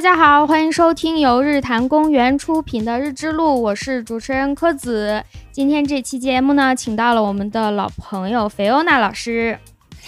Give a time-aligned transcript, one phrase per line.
[0.00, 5.22] 大家好，欢迎收听由日坛公园出品的《日之路》，我是主持人柯子。
[5.52, 9.58] 今天这期节目呢，请到了我们的老朋友菲欧娜老师。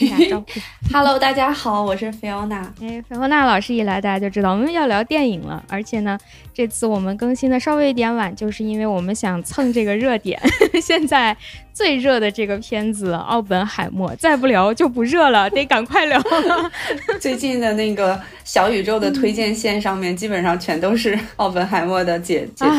[0.09, 0.47] 打招呼。
[0.93, 2.61] Hello，大家好，我是菲欧娜。
[2.81, 5.63] 哎，菲欧娜老师一来，大家就知道我们要聊电影了。
[5.69, 6.19] 而且呢，
[6.53, 10.41] 这次我们更新的稍微有点晚，就是因为我们想蹭这个热点。
[10.83, 11.37] 现在
[11.73, 16.23] 最热的这个片子《奥本海默》，再不聊就不热了，得赶快聊。
[17.19, 22.73] 最近的那个小宇宙的推荐线上面，基本上全都是奥本海默的解解读。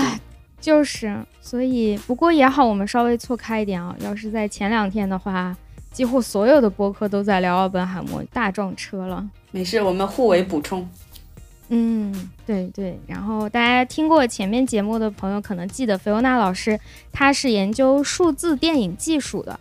[0.61, 3.95] 就是，所以不过也好，我们稍微错开一点啊。
[4.01, 5.55] 要是在前两天的话。
[5.93, 9.25] 几乎所有的播客都在聊奥本海默，大撞车了。
[9.51, 10.85] 没事，我们互为补充。
[11.69, 12.99] 嗯，对对。
[13.07, 16.77] 然后大家听过前面节目的朋友可能记得，菲欧娜老师
[17.11, 19.59] 她是研究数字电影技术的。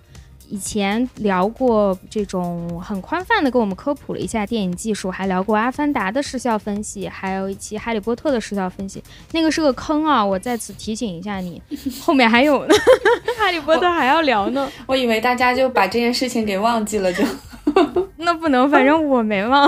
[0.53, 10.23] 以前聊过这种很宽泛的，给我们科普了一下电影技术，还聊过《阿凡达》的视效分析，还有一期《哈利波特》的视效分析，那个是个坑啊！
[10.23, 11.63] 我在此提醒一下你，
[12.05, 12.75] 后面还有呢，
[13.39, 14.71] 《哈利波特》还要聊呢。
[14.85, 17.25] 我以为大家就把这件事情给忘记了，就
[18.19, 19.67] 那不能，反正我没忘。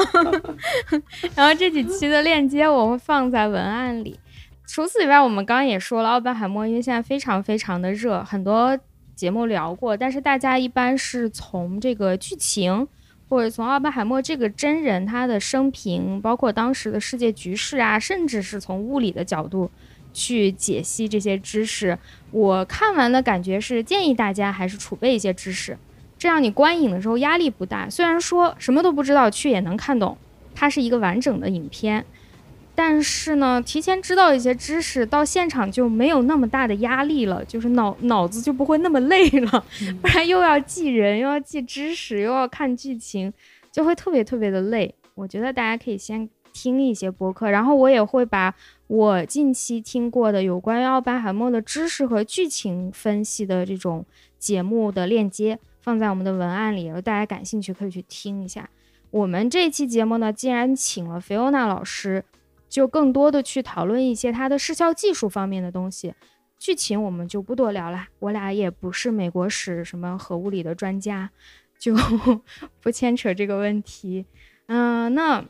[1.34, 4.20] 然后这几期的链接我会放在文案里。
[4.66, 8.78] 除此以外，我们刚刚也说了，奥本海默因为现在非常非常的热，很多。
[9.14, 12.86] 节目聊过，但是大家一般是从这个剧情，
[13.28, 19.70] 或者从奥本海默这个真人他的生平，包括当时的世界局势啊，甚至是从物理的角度
[20.12, 21.98] 去解析这些知识。
[22.30, 25.78] 我看完的感觉是，建议大家还是储备一些知识，
[26.18, 27.88] 这样你观影的时候压力不大。
[27.88, 30.16] 虽然说什么都不知道，却也能看懂，
[30.54, 32.04] 它是一个完整的影片。
[32.76, 39.64] 但是呢，提前知道一些知识，到现场就没有那么大的压力了，就是脑脑子就不会那么累了。
[40.02, 43.32] 不然又要记人，又要记知识，又要看剧情，
[43.70, 44.92] 就会特别特别的累。
[45.14, 48.52] 我觉得大家可以先听一些播客，然后我也会把
[48.88, 54.04] 我近期听过的有关于奥本海默的知识和剧情分析的这种
[54.38, 58.68] 节目的链接放在我们的文案里，大家感兴趣可以去听一下。
[59.12, 62.24] 我们这期节目呢，既然请了菲欧娜老师。
[62.74, 66.12] 就更多的去讨论一些它的视效技术方面的东西，
[66.58, 68.08] 剧情我们就不多聊了。
[68.18, 71.30] 我俩也不是美国史什么核物理的专家，
[71.78, 71.94] 就
[72.82, 74.26] 不牵扯这个问题。
[74.66, 75.44] 嗯，那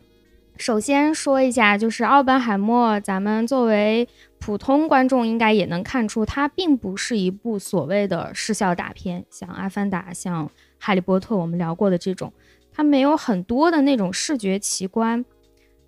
[0.58, 4.06] 首先说一下，就是奥本海默，咱们作为
[4.38, 10.46] 普通观众应该也能看出，它并不是一部所谓的视效大片，像《阿凡达》、像
[10.78, 12.30] 《哈利波特》我们聊过的这种，
[12.70, 15.24] 它没有很多的那种视觉奇观。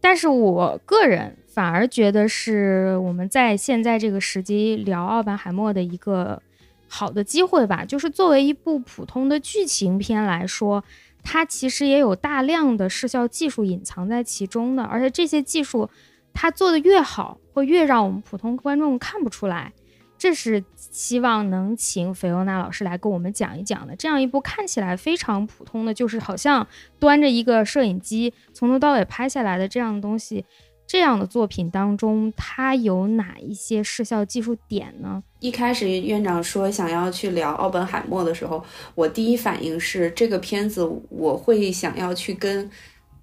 [0.09, 6.41] 但是我个人反而觉得是我们在现在这个时机聊奥本海默的一个
[6.87, 7.85] 好的机会吧。
[7.85, 10.85] 就是作为一部普通的剧情片来说，
[11.25, 15.91] 它其实也有大量的视效技术隐藏在其中的，而且这些技术
[16.33, 19.73] 它做的越好，会越让我们普通观众看不出来。
[20.19, 23.95] 这是希望能请菲欧娜老师来跟我们讲一讲的。
[23.97, 26.67] 这样一部看起来非常普通的，就是好像
[26.99, 30.45] 端着一个摄影机从头到尾拍下来的这样的东西，
[30.87, 35.23] 这样的作品当中，它有哪一些视效技术点呢？
[35.41, 42.71] 一开始院长说想要去聊奥本海默的时候，我第一反应是这个片子我会想要去跟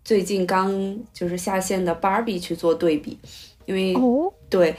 [0.06, 0.72] 最近刚
[1.12, 3.18] 就是下线的芭比去做对比，
[3.66, 4.76] 因为哦对。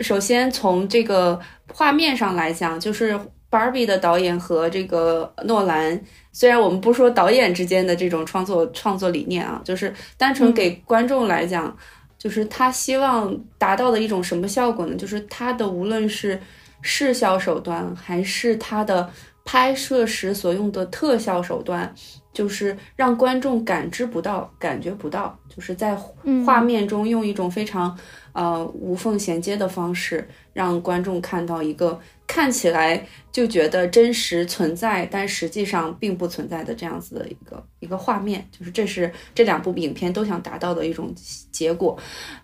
[0.00, 1.40] 首先从这个
[1.72, 3.14] 画面上来讲，就是
[3.50, 5.98] 《Barbie》的导演和这个诺兰，
[6.32, 11.74] 虽然我们不说导演之间的这种创作创作理念啊，就是单纯给观众来讲，
[12.18, 14.96] 就是他希望达到的一种什么效果呢？
[14.96, 16.38] 就是他的无论是
[16.82, 19.08] 视效手段，还是他的
[19.44, 21.94] 拍摄时所用的特效手段，
[22.34, 25.96] 就是让观众感知不到、感觉不到，就是在
[26.44, 27.96] 画面中用一种非常。
[28.36, 41.14] 呃，无缝衔接的方式，让观众看到一个看起来就觉得真实存在，但实际上并不存在的这样子的一个一个画面，就是这是这两部影片都想达到的一种
[41.50, 41.96] 结果。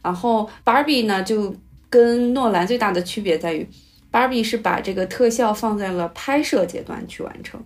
[0.02, 1.54] 然后，Barbie 呢，就
[1.90, 3.68] 跟诺兰最大的区别在于
[4.10, 7.62] ，Barbie 是把这个特效放在了拍摄阶段去完成，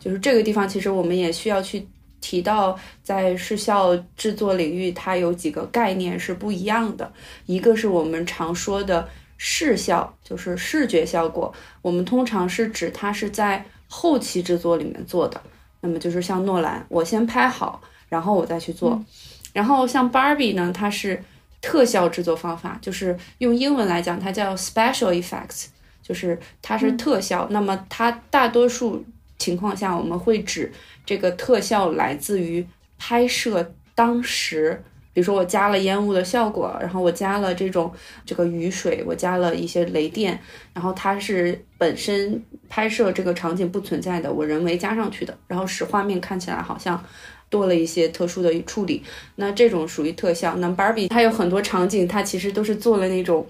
[0.00, 1.86] 就是这个地方，其实我们也需要去。
[2.20, 7.12] 提到在视效制作领域，它有几个概念是不一样的。
[7.46, 11.52] 一个是我们常说的视效，就是视觉效果。
[11.80, 15.40] 我们通常是指它是在后期制作里面做的。
[15.80, 19.00] 那么就是像诺兰，我先拍好，然后我再去做。
[19.52, 21.22] 然后像 Barbie 呢，它是
[21.60, 25.66] 特效制作方法，就是用英文来讲，它叫 special effects，
[26.02, 27.46] 就是它是特效。
[27.50, 29.04] 那么它大多数
[29.38, 30.72] 情况下，我们会指。
[31.08, 32.62] 这个特效来自于
[32.98, 34.78] 拍摄当时，
[35.14, 37.90] 比如说我加了烟雾的效果，然后我加了这种
[38.26, 40.38] 这个雨水，我加了一些雷电，
[40.74, 47.02] 然后它是本身拍摄这个场景不存在的，我人为加上去的，然后使画面看起来好像
[47.48, 49.02] 多了一些特殊的处理。
[49.36, 50.56] 那这种属于特效。
[50.56, 53.46] 那 Barbie 它有很多场景，它其实都是做了那种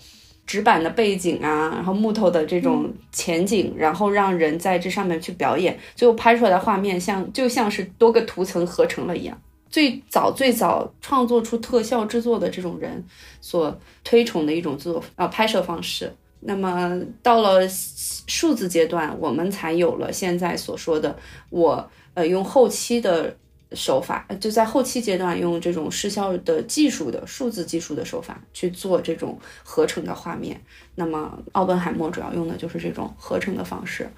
[0.48, 9.38] 纸板的背景啊，然后木头的这种前景，然后让人在这上面去表演，最后拍出来的画面像就像是多个图层合成了一样。
[9.68, 13.04] 最早最早创作出特效制作的这种人
[13.42, 16.10] 所推崇的一种制作啊拍摄方式。
[16.40, 21.14] 那么到了数字阶段，我们才有了现在所说的
[21.50, 23.36] 我呃用后期的
[23.72, 30.60] 手法，就在后期阶段用这种视效的技术的数字技术的手法去做这种合成的画面。
[30.94, 34.08] 那么奥本海默主要用的就是这种合成的方式。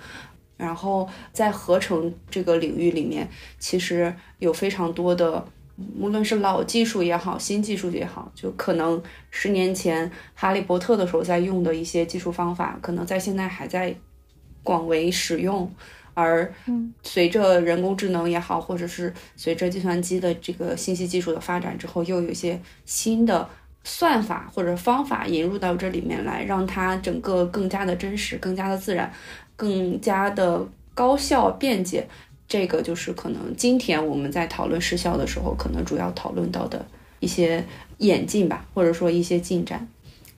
[0.56, 5.42] 然后在合成这个领域里面，其实有非常多的，
[5.98, 13.96] 无论是老技术也好，新技术也好，就可能十年前《哈利波特》的时候在用的一些技术方法，可能在现在还在
[14.62, 15.72] 广为使用。
[16.14, 16.52] 而
[17.02, 23.48] 随着人工智能也好，或者是随着计算机的这个信息技术的发展之后，又有一些新的
[23.84, 29.12] 算法或者方法引入到这里面来，让它整个更加的真实，更加的自然。
[29.56, 32.08] 更加的高效便捷，
[32.48, 36.82] 这个就是可能今天我们在讨论失效的时候，可能主要讨论到的
[37.18, 37.62] 一些
[37.98, 39.86] 演进吧，或者说一些进展。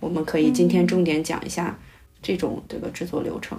[0.01, 1.79] 我们可以今天重点讲一下
[2.21, 3.57] 这种这个制作流程。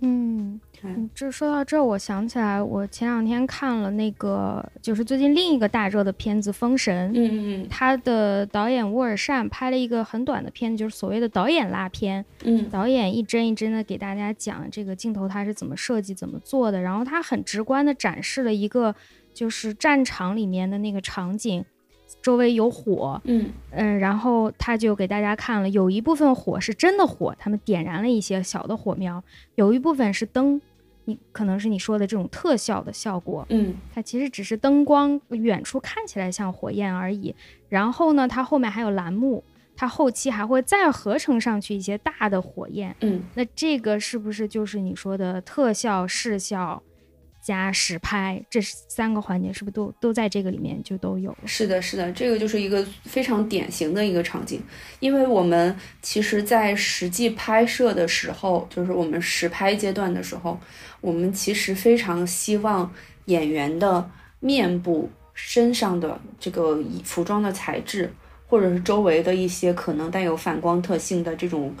[0.00, 0.60] 嗯。
[0.82, 7.10] 嗯，这说到这，我想起来，我前两天看了那个，就是最近另一个大热的片子《封神》。
[7.14, 7.66] 嗯嗯嗯。
[7.68, 12.24] 他的导演沃尔善拍了一个很短的片子，就是所谓的导演拉片。
[12.44, 12.68] 嗯。
[12.70, 18.94] 导演一帧一帧的给大家讲这个镜头他是怎么设计、怎么做的，然后他很直观的展示了一个
[19.34, 21.64] 就是战场里面的那个场景。
[22.20, 29.22] 周围有火，嗯嗯，然后他就给大家看了，有一部分火是真的火，他们点燃了一些小的火苗，
[29.54, 30.60] 有一部分是灯，
[31.10, 37.34] 你可能是你说的这种特效的效果，嗯，它其实只是灯光远处看起来像火焰而已。
[37.68, 39.42] 然后呢，它后面还有栏目，
[39.76, 46.82] 它后期还会再合成上去一些大的火焰，嗯，那这个是不是就是你说的特效视效？
[47.42, 51.34] 加实拍，这三个环节是不是都都在这个里面就都有？
[51.46, 54.62] 是的，是的，这个就是一个非常典型的一个场景。
[54.98, 60.60] 因为我们其实，在实际拍摄的时候，就是我们实拍阶段的时候，
[61.00, 62.92] 我们其实非常希望
[63.26, 64.10] 演员的
[64.40, 68.12] 面部、身上的这个服装的材质，
[68.48, 71.74] 或者是周围的一些可能带有反光特性的这种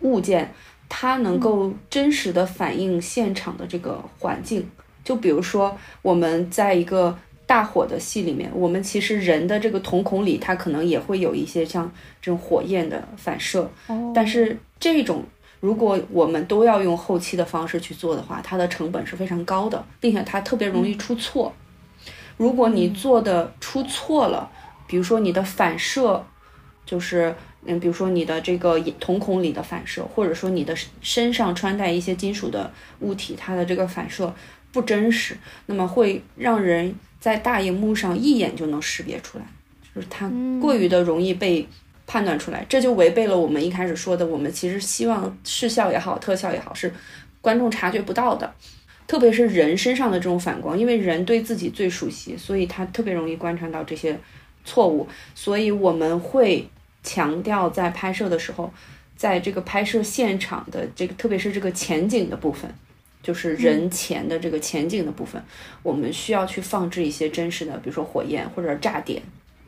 [0.00, 0.52] 物件，
[0.88, 4.68] 它能够真实的反映现场的这个环境。
[5.04, 7.16] 就比如说，我们在一个
[7.46, 13.70] 大火的戏里面，我们其实人的这个瞳孔里，它可能也会有一些像这种火焰的反射。
[13.86, 14.12] 哦。
[14.14, 15.24] 但是这种，
[15.66, 21.52] 如果我们都要用后期的方式去做的话，它的成本是非常高的，并且它特别容易出错。
[22.36, 24.48] 如果你做的出错了，
[24.86, 26.24] 比如说你的反射，
[26.84, 34.32] 就是嗯，比如说你的这个瞳孔里的反射，或者说你的身上穿戴一些金属的物体，它的这个反射。
[34.70, 39.44] 不真实，那么会让人在大荧幕上一眼就能识别出来，
[39.92, 40.30] 就是它
[40.60, 41.66] 过于的容易被
[42.06, 46.92] 判断出来，这就违背了我们一开始说的，我们其实希望视效也好，特效也好，是
[47.40, 48.54] 观众察觉不到的，
[49.06, 54.18] 特别是人身上的这种反光，因为人对自己最熟悉，所以他特别容易观察到这些
[54.64, 56.68] 错误，所以我们会
[57.02, 58.72] 强调在拍摄的时候，
[59.16, 62.72] 在这个拍摄现场的这个，特别是这个前景的部分。
[63.22, 65.42] 就是人前的这个前景的部分，
[65.82, 69.20] 我们需要去放置一些真实的，比如说火焰或者炸点。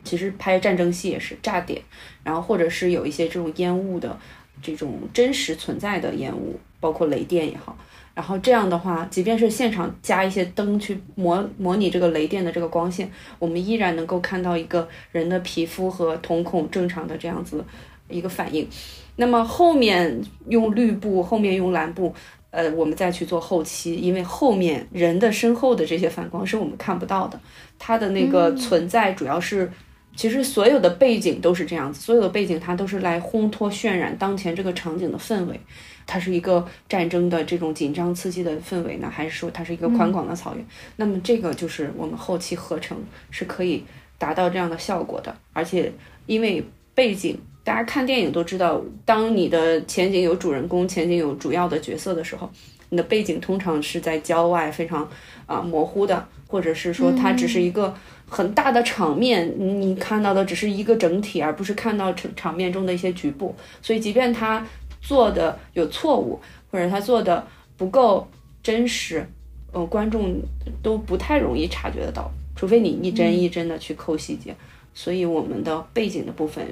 [0.03, 1.81] 其实拍战争戏也是炸点，
[2.23, 4.17] 然后或者是有一些这种烟雾的
[4.61, 7.77] 这种真实存在的烟雾，包括雷电也好。
[8.15, 17.63] 然后这样的话，即便是现场加一些灯去模模拟这个雷电的这个光线，我们依然能够看到一个人的皮肤和瞳孔正常的这样子
[18.09, 18.67] 一个反应。
[19.15, 22.13] 那么后面用绿布，后面用蓝布。
[22.51, 27.39] 呃，我们再去做后期，因为后面人的身后的这些反光是我们看不到的，
[27.77, 29.71] 它的那个存在主要是，
[30.15, 35.59] 其实所有的背景都是这样子，所有的背景它都是来烘托渲染当前这个场景的氛围，
[36.05, 40.65] 它是一个战争的这种紧张刺激的氛围呢，还是说它是一个宽广的草原？
[40.97, 42.97] 那么这个就是我们后期合成
[43.31, 43.83] 是可以
[44.17, 45.91] 达到这样的效果的，而且
[46.25, 46.63] 因为
[46.93, 47.39] 背景。
[47.61, 52.49] 大家看电影都知道，当你的前景有主人公、前景有主要的角色的时候，
[52.89, 55.07] 你的背景通常是在郊外非常
[55.45, 57.93] 啊模糊的，或者是说它只是一个
[58.29, 63.55] 很大的场面，你看到的只是一个整体，而不是看到场场面中的一些局部。
[63.81, 64.63] 所以，即便他
[65.01, 66.39] 做的有错误，
[66.71, 67.45] 或者他做的
[67.75, 68.27] 不够
[68.61, 69.27] 真实，
[69.71, 70.39] 呃，观众
[70.83, 74.55] 都不太容易察觉得到，除非你一帧一帧的去抠细节。
[74.93, 76.63] 所以，我们的背景的部分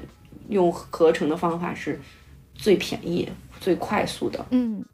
[0.48, 2.00] 用合成的方法是
[2.54, 3.28] 最便宜、
[3.60, 4.46] 最快速的。
[4.50, 4.84] 嗯，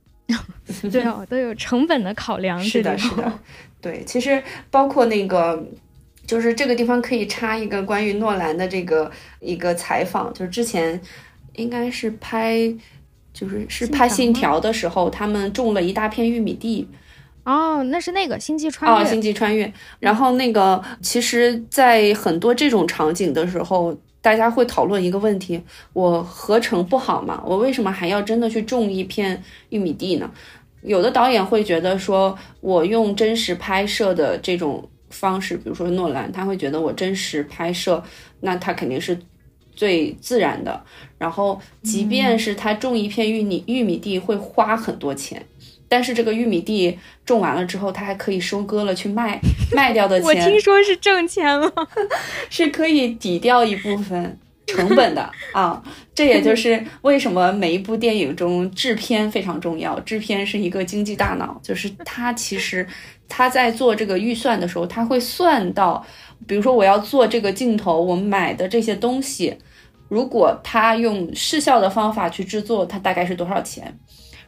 [0.91, 2.59] 对哦，都有成本的考量。
[2.59, 3.39] 是的，是的，
[3.83, 4.03] 对。
[4.05, 5.63] 其实包括那个。
[6.27, 10.99] 就是这个地方可以插一个关于诺兰的这个一个采访，就是之前
[11.55, 12.75] 应该是拍，
[13.33, 16.89] 就是是拍《信条》的时候，他们种了一大片玉米地。
[17.45, 18.99] 哦，那是那个《星际穿越》。
[19.03, 19.67] 哦，《星际穿越》。
[20.01, 25.63] 然后那个，其实，在很多这种场景的时候，大家会讨论一个问题：
[25.93, 27.43] 我合成不好吗？
[27.45, 30.31] 我为什么还要真的去种一片玉米地呢？
[30.81, 34.89] 有的导演会觉得说，我用真实拍摄的这种。
[35.15, 38.03] 方式，比如说诺兰，他会觉得我真实拍摄，
[38.41, 39.19] 那他肯定是
[39.75, 40.83] 最自然的。
[41.17, 45.43] 然后，即便是他种一片玉米玉米地会花很多钱，
[45.89, 49.41] 但是这个玉米地种完了之后，他还可以收割了去卖，
[49.73, 51.73] 卖掉的 钱，我听说是挣钱了，
[52.51, 55.83] 是可以抵掉一部分成本的啊。
[56.15, 62.87] 这也就是为什么每一部电影中制片非常重要，制片是一个经济大脑，就是他其实。
[63.37, 66.07] 他在做这个预算的时候，他会算到，
[66.47, 69.59] 比如说我要做这个镜头，我买的这些东西，
[70.09, 73.99] 如果他用视效的方法去制作，它大概是多少钱？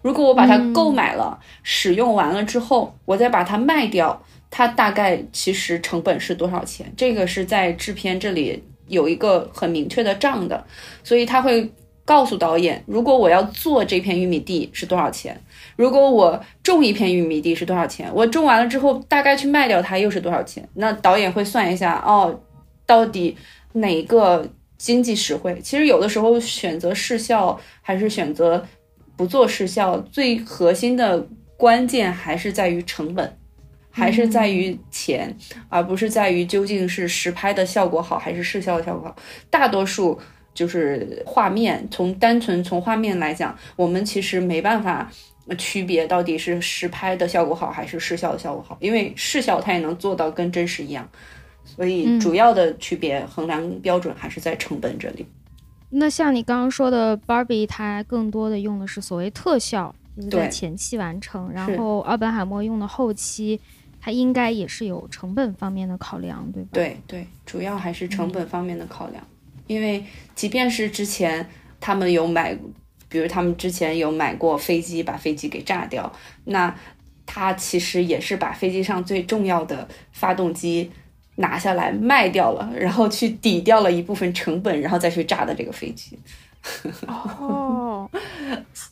[0.03, 6.87] 如果我把它购买了，使用完了之后，我再把它卖掉，它大概其实成本是多少钱？
[6.97, 10.65] 这个是在制片这里有一个很明确的账的，
[11.03, 11.69] 所以他会
[12.05, 15.37] 告诉导演，如果我要做这片玉米地是多少钱。
[15.77, 18.11] 如果我种一片玉米地是多少钱？
[18.15, 20.67] 我种完了之后，大概去卖掉它又是多少钱？
[20.75, 22.41] 那导演会算一下哦，
[22.87, 23.37] 到底
[23.75, 25.61] 哪个经济实惠？
[25.63, 28.67] 其实有的时候选择视效还是选择
[29.17, 31.27] 不做视效，最核心的
[31.59, 33.39] 关键还是在于成本，
[33.91, 35.37] 还是在于钱，
[35.69, 39.17] 而不是在于究竟是实拍的效果好还是视效的效果好。
[39.51, 40.19] 大多数
[40.55, 45.13] 就是画面，从单纯从画面来讲，我们其实没办法。
[45.55, 48.77] 区别到底是实拍的效果好还是视效的效果好？
[48.81, 51.09] 因为视效它也能做到跟真实一样，
[51.65, 55.25] 所以主要的区别衡量标准还是在成本这里。
[55.91, 59.95] 那像你刚刚说的，Barbie 它更多的用的是所谓特效，
[60.29, 63.61] 在前期完成，然后奥本海默用的后期，
[64.01, 66.71] 它应该也是有成本方面的考量，对吧？
[66.73, 69.25] 对对，主要还是成本方面的考量，
[69.69, 71.49] 因为即便是之前
[71.79, 72.59] 他们有买。
[73.09, 76.11] 比如他们之前有买过飞机，把飞机给炸掉，
[76.45, 76.75] 那
[77.25, 80.91] 他其实也是把飞机上最重要的发动机
[81.37, 86.19] 拿下来卖掉了，然后去抵掉了一部分成本，然后再去炸的这个飞机。
[87.07, 88.11] 哦，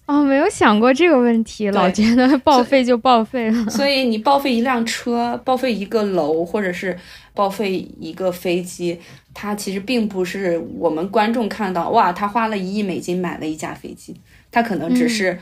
[0.06, 3.68] 哦，没有想过这个问题，老觉得报废就报废了。
[3.68, 6.96] 所以你报废一辆车，报废一个楼，或者是
[7.34, 9.00] 报废一个飞机，
[9.34, 14.16] 它其实并不是我们观众看到哇，他花了一亿美金买了一架飞机，
[14.50, 15.38] 他可能只是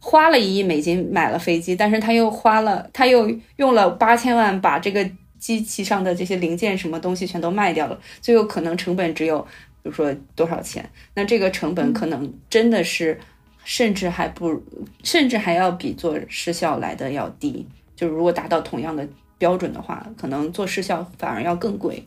[0.00, 5.08] 花了一亿美金买了飞机，但是他又花了，他又用了八千万把这个
[5.38, 9.46] 机器上的这些零件什么东西全都卖掉了，最后可能成本只有。
[9.84, 10.82] 比如说多少钱？
[11.12, 13.20] 那这个成本可能真的是，
[13.64, 14.62] 甚至还不，
[15.02, 17.66] 甚至还要比做失效来的要低。
[17.94, 22.02] 就是如果达到同样的标准的话，可能做失效反而要更贵。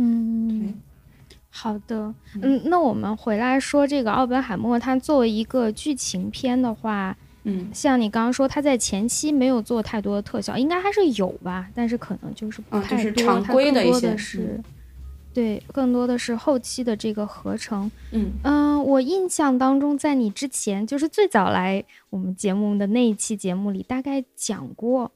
[0.00, 0.74] 嗯，
[1.50, 2.14] 好的。
[2.40, 11.68] 嗯，那我们回来说这个奥本海默，它作为一个剧情片的话，嗯，像你刚刚说，它在前期没有做太多的特效，应该还是有吧？
[11.74, 14.60] 但是可能就是不太多，常规的一些是。
[15.34, 17.90] 对，更多的是后期的这个合成。
[18.12, 25.10] 嗯嗯，我印象当中，在你之前，就是最早来我们节目的那一期节目里，大概讲过。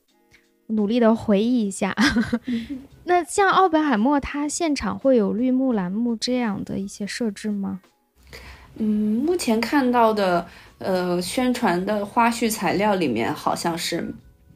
[0.69, 1.95] 努力的回忆一下。
[3.05, 7.81] 那像奥本海默，他现场会有绿幕蓝幕这样的一些设置吗？
[8.77, 10.47] 嗯，目前看到的，
[10.79, 14.15] 呃，宣传的花絮材料里面好像是。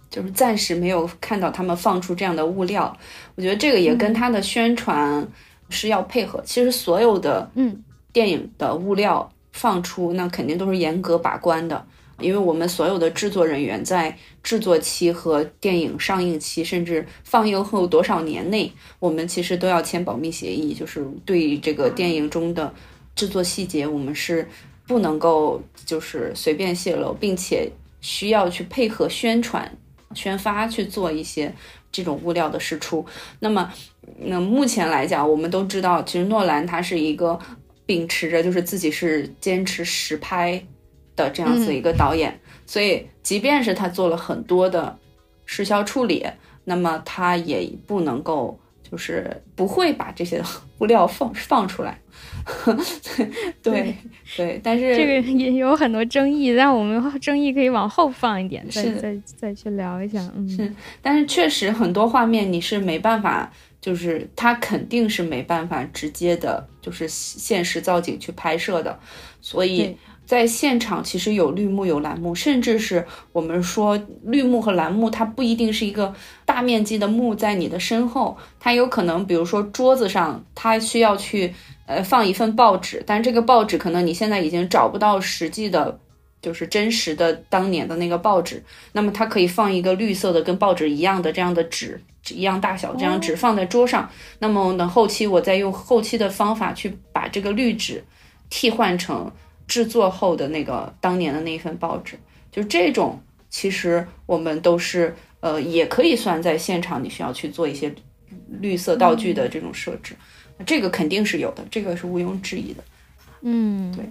[0.08, 2.96] 就是暂时没有看到他们放出这样的物料，
[3.34, 5.26] 我觉得这个也跟他的宣传
[5.68, 6.40] 是要配合。
[6.42, 11.84] 其实所有的嗯电影的物料放出，那肯定都是严格把关的，
[12.20, 22.72] 因为我们所有的制作人员在制作期和电影上映期，甚至放映后多少年内，我们其实都要签保密协议，就是对于这个电影中的
[23.14, 24.48] 制作细节，我们是
[24.86, 27.70] 不能够就是随便泄露，并且
[28.00, 29.76] 需要去配合宣传。
[30.14, 31.52] 宣发去做一些
[31.90, 33.04] 这种物料的释出，
[33.40, 33.70] 那么
[34.20, 37.38] 那目前来讲，我们都知道，其实诺兰他是一个
[37.84, 40.64] 秉持着就是自己是坚持实拍
[41.16, 44.96] 的这样子一个导演，所以即便是他做了很多的
[45.46, 46.24] 视效处理，
[46.64, 48.58] 那么他也不能够
[48.88, 50.42] 就是不会把这些
[50.78, 51.98] 物料放放出来。
[53.60, 53.94] 对
[54.36, 60.20] 对，但是这个也有很多争议，但我们争议可以往后放一点，再是再再去聊一下。
[60.36, 68.96] 嗯，是，但是确实很多画面你是没办法，就是他肯定是没办法直接的，就是现实造景去拍摄的，
[69.40, 69.96] 所以对
[70.26, 76.12] 在现场其实有绿幕有蓝幕，甚至是我们说绿幕和蓝幕，它不一定是一个
[76.44, 81.54] 大面积的幕在你的身后，它有可能比如说桌子上，它需要去
[81.86, 85.98] 呃放一份报纸，但这个报纸可能你现在已经找不到实际的。
[86.42, 94.08] 就是真实的当年的那个报纸，那么它可以放一个绿色的跟报纸一样的这样的纸，一样大小这样纸放在桌上。
[94.38, 98.04] 那么呢，后期我再用后期的方法去把这个绿纸
[98.48, 99.28] 替换成
[99.66, 102.18] 制作后的那个当年的那一份报纸。
[102.50, 103.20] 就这种，
[103.50, 107.94] 其实我们都是呃，也可以算在现场，你需要去做一些
[108.48, 110.16] 绿色道具的这种设置，
[110.64, 112.82] 这个肯定是有的，这个是毋庸置疑的。
[113.42, 114.10] 嗯，对。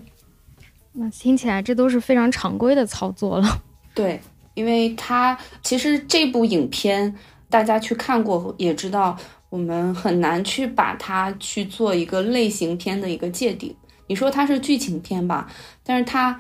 [0.94, 3.64] 那听起来这都是非常常规的操作了。
[3.94, 4.20] 对，
[4.54, 7.14] 因为它其实这部影片
[7.50, 9.18] 大家去看过也知道，
[9.50, 13.76] 我们很难去把它去做一个类型片的一个界定。
[14.08, 15.52] 你说它是剧情片吧，
[15.84, 16.40] 但是它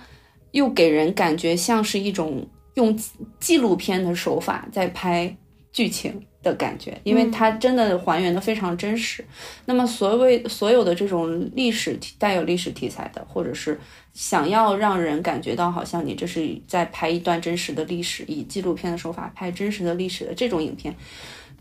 [0.51, 2.97] 又给人感觉像是一种用
[3.39, 5.35] 纪录片的手法在拍
[5.71, 9.25] 剧情的感觉，因为它真的还原的非常真实。
[9.65, 13.77] 那么所谓所有的这种历史题带有历史题材的，或者是
[14.13, 20.95] 想要让人感觉到好像你这是在拍一段真实的历史，以纪录片的手法拍真实的历史的这种影片，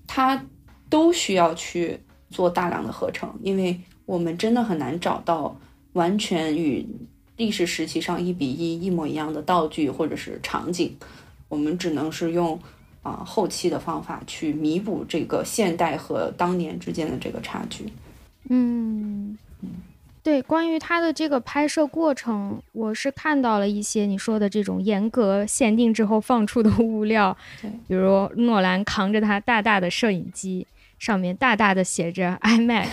[0.07, 0.45] 它
[0.89, 1.99] 都需要去
[2.31, 5.59] 做大量的合成，因为我们真的很难找到
[5.95, 6.87] 完全与
[7.37, 10.95] 历史时期上一比一一模一样的道具或者是场景，
[11.49, 12.57] 我们只能是用
[13.03, 17.85] 啊、后期的方法去弥补这个现代和当年之间的这个差距。
[18.49, 19.37] 嗯，
[20.23, 30.67] 对，关于它的这个拍摄过程，我是看到了一些你说的这种严格限定之后放出的物料，对，比如诺兰扛着他大大的摄影机，
[31.05, 32.87] 上面大大的写着 IMAX，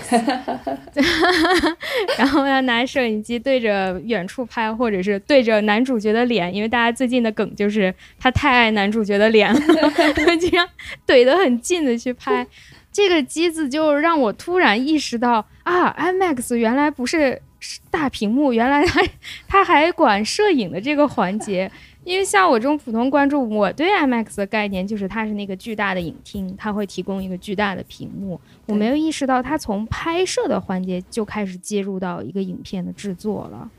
[2.20, 9.60] 然后要拿摄影机对着远处拍，或者是对着男主角的脸，因为大家最近的梗就是他太爱男主角的脸了，
[10.14, 10.68] 就这样
[11.08, 12.46] 怼得很近的去拍。
[12.92, 17.42] 这个机子就让我突然意识到啊，IMAX 原来不是
[17.90, 19.02] 大屏幕，原来它
[19.48, 21.72] 它还管摄影的这个环节。
[22.04, 28.40] 因为像我这种普通观众，我对 IMAX 的概念就是它是那个巨大的影厅，它会提供一个巨大的屏幕。
[28.66, 33.70] 我没有意识到它从拍摄的环节就开始介入到一个影片的制作了。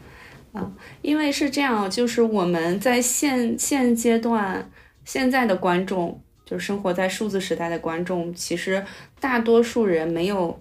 [0.53, 4.71] 啊因为是这样，就是我们在现现阶段，
[5.05, 8.85] 现在的观众，就是生活在数字时代的观众，其实
[9.19, 10.61] 大多数人没有，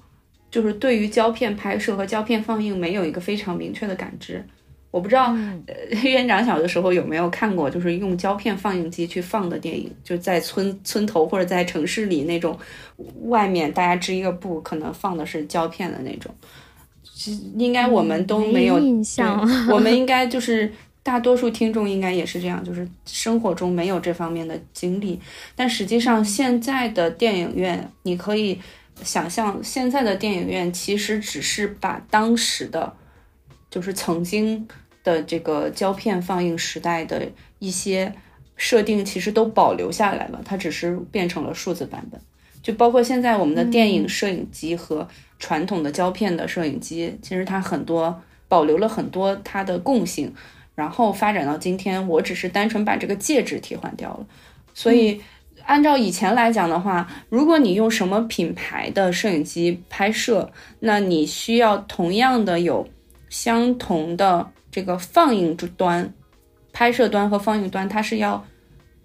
[0.50, 4.44] 就是对于胶片拍摄和胶片放映没有一个非常明确的感知。
[4.92, 5.36] 我不知道，
[5.68, 5.74] 呃，
[6.04, 12.58] 院长小的时候有没有看过，就是用胶片放映机去放的电影，就在村村头或者在城市里那种，
[13.24, 16.30] 外面大家织一个布，可能放的是胶片的那种。
[17.56, 19.40] 应该我们都没有印象。
[19.72, 20.72] 我们应该就是
[21.04, 25.20] 大多数听众应该也是这样，就是生活中没有这方面的经历。
[25.56, 28.60] 但实际上，现在的电影院，你可以
[29.04, 32.92] 想象，现在的电影院其实只是把当时的，
[33.70, 34.68] 就是曾经
[35.04, 37.28] 的这个胶片放映时代的
[37.60, 38.14] 一些
[38.56, 42.20] 设定，其实都保留下来了，它只是变成了数字版本。
[42.62, 45.08] 就包括现在我们的电影摄影机和
[45.40, 50.32] 传统的胶片的摄影机，其实它很多保留了很多它的共性，
[50.76, 54.28] 然后发展到今天，我只是单纯把这个介质替换掉了。
[54.76, 55.20] 所以，
[55.66, 62.88] 按照以前来讲的话，如果你用什么品牌的摄影机拍摄，那你需要同样的有
[63.30, 66.14] 相同的这个放映端、
[66.72, 68.46] 拍摄端和放映端，它是要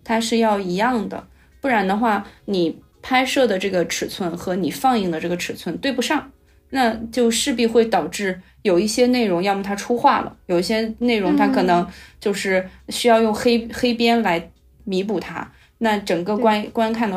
[0.05, 1.27] 它是要一样的，
[1.61, 6.31] 不然的话，你拍摄的这个尺寸和你放映的这个尺寸对不上，
[6.71, 11.87] 那就势必会导致有一些内容，要么它出画了，有一些内容它可能
[12.21, 14.51] 就是需要用黑、黑边来
[14.85, 17.17] 弥补它，那整个观观看的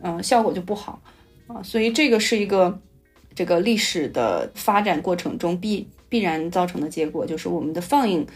[0.00, 1.00] 嗯、呃效果就不好。
[1.46, 2.80] 啊，所以这个是一个
[3.34, 8.26] 这个历史的发展过程中必必然造成的结果，就是我们的放映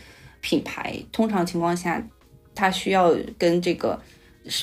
[0.40, 2.02] 品牌通常情况下，
[2.54, 4.00] 它需要跟这个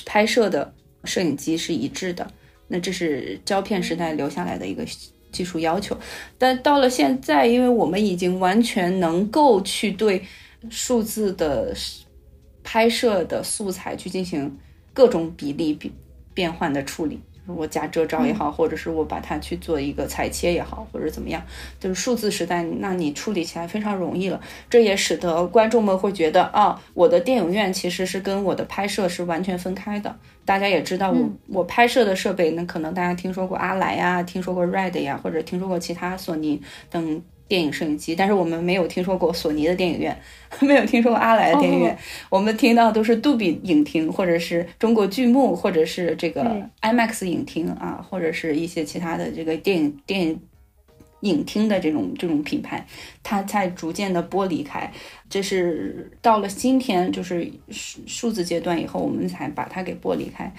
[0.04, 0.74] 拍摄的
[1.04, 2.28] 摄影机是一致的。
[2.66, 4.84] 那这是胶片时代留下来的一个
[5.30, 5.96] 技术要求。
[6.36, 10.20] 但到了现在，因为我们已经完全能够去对
[10.68, 11.72] 数字的
[12.64, 14.58] 拍摄的素材去进行
[14.92, 15.94] 各种比例变
[16.34, 17.20] 变换的处理。
[17.46, 21.42] 我加遮罩也好，或者是我把它去做一个裁切也好，或者怎么样，
[21.78, 24.40] 就是数字时代，那你处理起来非常容易了。
[24.70, 30.16] 这也使得观众们会觉得啊，我的电影院其实是跟我的拍摄是完全分开的。
[30.44, 37.22] 大家也知道，我我拍摄的设备，那可能大家听说过阿莱呀，听说过 Red 呀，或者听说过其他索尼等。
[37.46, 40.18] 电影摄影机，但是我们没有听说过索尼的电影院，
[40.60, 41.96] 没有听说过阿莱的电影院。
[42.30, 50.40] 我们听到都是杜比影厅，或者是中国巨幕，或者是这个 IMAX 影厅啊，或者是一些其他的这个电影电影
[51.20, 52.86] 影厅的这种这种品牌，
[53.22, 54.90] 它在逐渐的剥离开。
[55.28, 60.50] 这是到了今天，就是数数字阶段以后，我们才把它给剥离开。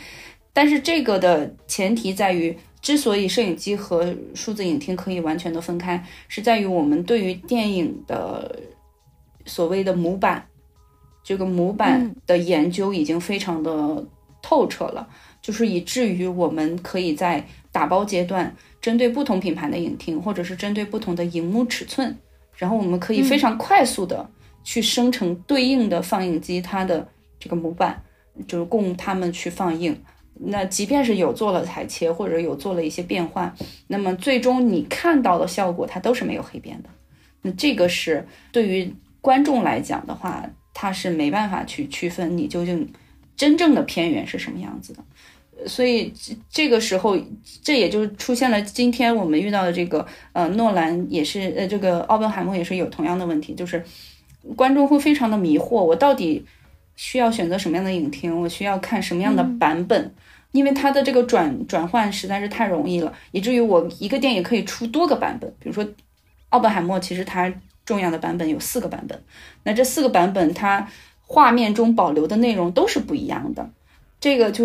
[0.53, 2.55] 但是这个的前提在于。
[2.85, 8.59] 之所以摄影机和数字影厅可以完全的分开，是在于我们对于电影的
[9.47, 10.47] 所谓的模板，
[11.23, 14.05] 这个模板的研究已经非常的
[14.39, 15.07] 透彻了，
[15.41, 22.15] 就是以至于我们可以在打包阶段，针对不同品牌的影厅，或者是针对不同的荧幕尺寸，
[22.55, 24.29] 然后我们可以非常快速的
[24.63, 27.07] 去生成对应的放映机它的
[27.39, 28.03] 这个模板，
[28.47, 29.99] 就是供他们去放映。
[30.37, 33.53] 那即便是有做了裁切，或者有做了一些变换，
[33.87, 36.89] 那么最终你看到的效果，它都是没有黑边的。
[37.41, 40.43] 那这个是对于观众来讲的话，
[40.73, 42.91] 他是没办法去区分你究竟
[43.37, 45.03] 真正的片源是什么样子的。
[45.65, 46.13] 所以
[46.49, 47.17] 这个时候，
[47.63, 53.81] 这也就出现了今天我们遇到的这个呃，诺兰也是呃，这个奥本海默也是有同样的问题，就是
[54.57, 56.45] 观众会非常的迷惑，我到底。
[56.97, 58.39] 需要选择什么样的影厅？
[58.39, 60.15] 我需要看什么样的版本？
[60.55, 65.53] 因为它的这个转转换实在是太容易了，以至于我一个电影可以出多个版本。
[65.59, 65.85] 比如说，
[66.49, 67.53] 奥本海默其实它
[67.85, 69.21] 重要的版本有四个版本，
[69.63, 70.87] 那这四个版本它
[71.21, 73.69] 画面中保留的内容都是不一样的，
[74.21, 74.63] 这个就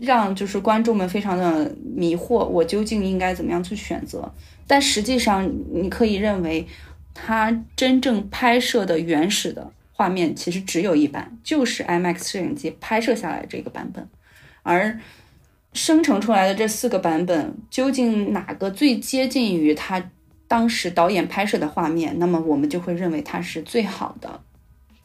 [0.00, 4.32] 让就是观众们非常的迷惑，我究竟应该怎么样去选择？
[4.66, 6.66] 但实际上，你可以认为，
[7.12, 9.70] 它真正拍摄的原始的。
[9.96, 14.08] 画面其实只有一版，就是 IMAX 摄影机拍摄下来这个版本，
[14.64, 14.98] 而
[15.72, 20.10] 生成出来的这四个版本，究竟哪个最接近于他
[20.48, 22.18] 当时导演拍摄的画面？
[22.18, 24.40] 那么我们就会认为它是最好的、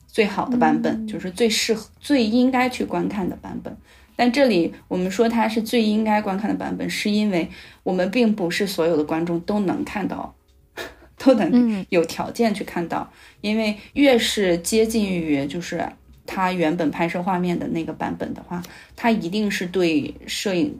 [0.07, 3.77] 最好的版本，就是最适合、最应该去观看的版本。
[4.15, 7.47] 但这里我们说它是最应该观看的版本，是因为
[7.83, 10.33] 我们并不是所有的观众都能看到。
[11.21, 15.85] 都能有条件去看到，因为越是接近于就是
[16.31, 18.61] 它原本拍摄画面的那个版本的话，
[18.95, 20.77] 它一定是对摄影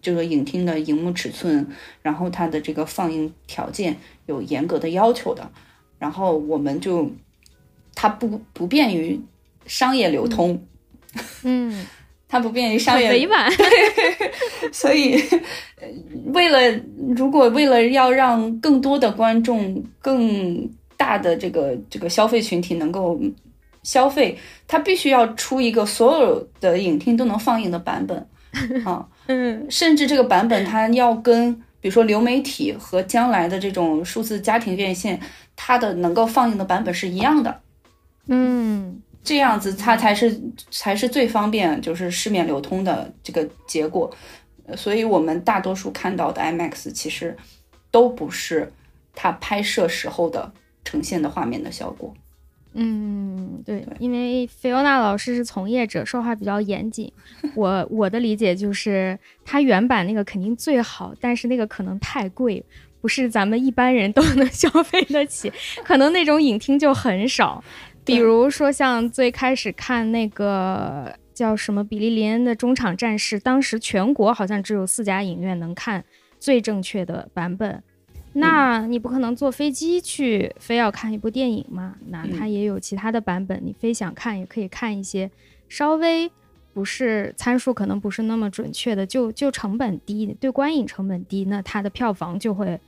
[0.00, 1.66] 这个影厅的荧幕尺寸，
[2.00, 5.46] 然后它的这个放映条件有严格的要求的。
[5.98, 7.10] 然后我们就
[7.94, 9.20] 它不不便于
[9.66, 10.58] 商业流通，
[11.42, 11.86] 嗯。
[12.28, 13.48] 它不便于商业，委婉。
[14.72, 15.16] 所以，
[16.34, 16.58] 为了
[17.16, 23.16] 如果为了要让更多的观众、更大的这个这个消费群体能够
[23.86, 28.28] 消费，它必须要出一个所有的影厅都能放映的版本
[28.84, 29.06] 啊。
[29.28, 35.20] 嗯，甚至这个版本它要跟比如说流媒体和将来的这种数字家庭院线，
[35.54, 37.60] 它的能够放映的版本是一样的。
[38.26, 39.00] 嗯。
[39.22, 44.08] 这样子，它才是才是最方便，就是市面流通的这个结果。
[44.76, 47.36] 所以，我们大多数看到的 IMAX 其实
[47.90, 48.72] 都不是
[49.16, 50.52] 它拍摄时候的
[50.84, 52.14] 呈现的画面的效果。
[52.78, 57.10] 嗯，对，因为菲欧娜老师是从业者，说话比较严谨。
[57.56, 62.62] 我我的理解就是，它原版那个肯定最好，但是那个可能太贵，
[63.00, 65.50] 不是咱们一般人都能 消费得起，
[65.82, 67.64] 可能那种影厅就很少。
[68.04, 76.04] 比如说，像最开始看那个叫什么《比利林恩的中场战事》，当时全国好像只有四家影院能看
[76.38, 77.82] 最正确的版本。
[78.38, 81.94] 那你不可能坐飞机去，非要看一部电影嘛？
[82.08, 85.30] 那它也有其他的版本，你非想看也可以看一些
[85.70, 86.30] 稍微
[86.74, 92.78] 不是参数可能不是那么准确的，就就成本低，对观影成本低，那它的票房就会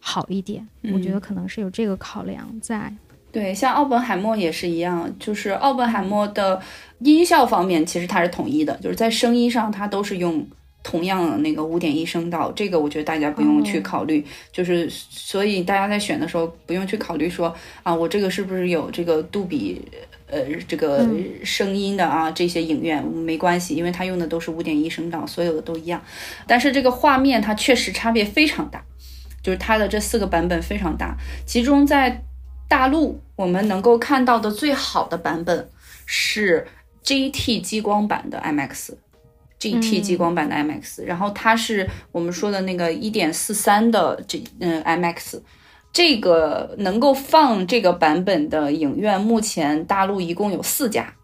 [0.00, 0.66] 好一点。
[0.92, 2.92] 我觉得可能是有这个考量在。
[3.30, 6.60] 对，像奥本海默也是一样，就是奥本海默的
[6.98, 10.44] 音效方面，其实它是统一的，就是在声音上它都是用
[10.86, 19.82] 同样那个五点一声道，这个我觉得大家不用去考虑，就是所以大家在选的时候不用去考虑说啊，我这个是不是有这个杜比
[20.28, 21.04] 呃这个
[21.42, 26.00] 声音的啊这些影院没关系，因为它用的都是五点一声道，所有的都一样。
[26.46, 28.80] 但是这个画面它确实差别非常大，
[29.42, 32.22] 就是它的这四个版本非常大，其中在
[32.68, 35.68] 大陆我们能够看到的最好的版本
[36.06, 36.64] 是
[37.02, 38.90] GT 激光版的 IMAX。
[39.58, 45.40] GT 激光版的 IMAX，然后它是我们说的那个一点四三的这嗯 IMAX，
[45.92, 51.14] 这个能够放这个版本的影院，目前大陆一共有四家，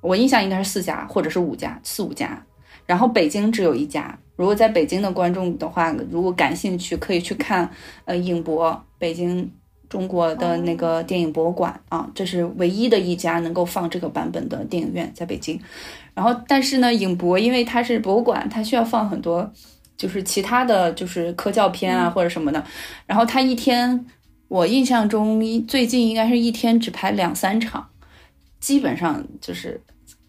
[0.00, 2.44] 我印象应该是四家或者是五家，四五家，
[2.86, 4.18] 然后北京只有一家。
[4.36, 7.70] 如果在北京的观众的话，如果感兴趣，可以去看
[8.06, 9.52] 呃影博北京。
[9.90, 15.60] 中国的那个电影博物馆啊，这是唯一的一家能够放这个版本的电影院，在北京。
[16.14, 19.52] 然后，但是呢，影博因为它是博物馆，它需要放很多，
[19.96, 22.64] 就是其他的就是科教片啊或者什么的。
[23.04, 24.06] 然后它一天，
[24.46, 27.88] 我印象中最近应该是一天只排两三场，
[28.60, 29.80] 基本上就是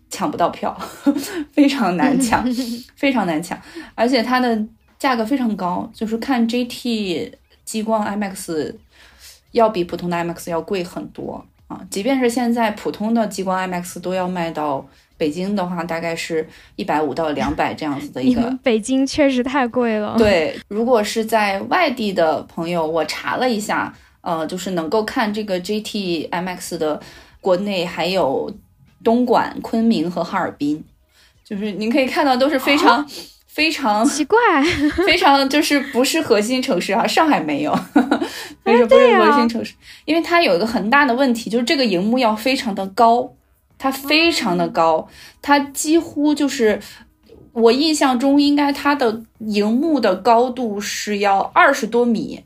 [0.09, 0.75] 抢不到票，
[1.53, 2.43] 非常难抢，
[2.97, 3.55] 非常难抢。
[3.93, 4.59] 而且它的
[4.97, 7.31] 价格非常高，就是看 GT
[7.63, 8.73] 激光 IMAX。
[9.51, 11.79] 要比普通的 IMAX 要贵很多啊！
[11.89, 14.85] 即便是现在普通的激光 IMAX 都要卖到
[15.17, 18.57] 北京的话，大概是一百五到两百这样子的 一个。
[18.63, 20.15] 北京确实太贵了。
[20.17, 26.99] 对，如果是在外地的朋友，我查了一下，呃，就是能够看这个 GT IMAX 的，
[27.39, 28.51] 国内还有
[29.03, 30.83] 东莞、昆明和哈尔滨，
[31.43, 33.05] 就是您可以看到都是非常。
[33.61, 34.39] 非常奇怪，
[35.05, 37.71] 非常就是不是核心城市啊，上海没有，
[38.63, 39.75] 为什么不是核心城市？
[40.05, 43.31] 因为它有一个很大的问题，就是这个荧幕要非常的高，
[43.77, 45.07] 它非常的高，
[45.43, 46.79] 它几乎就是
[47.53, 52.43] 我印象中应该它的荧幕的高度是要二十多米。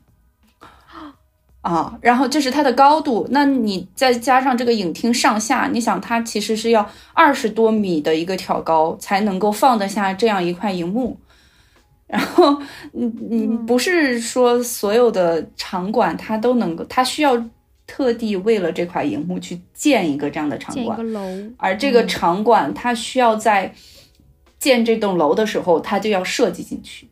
[1.66, 11.18] 啊，然后这是它的高度，那你再加上这个影厅上下，你想它其实是要二十多米的一个挑高才能够放得下这样一块荧幕，
[12.06, 17.44] 然后，嗯嗯，不是说所有的场馆它都能够，它需要
[17.84, 20.96] 特地为了这块荧幕去建一个这样的场馆，
[21.56, 23.74] 而这个场馆它需要在
[24.60, 27.08] 建这栋楼的时候，它就要设计进去。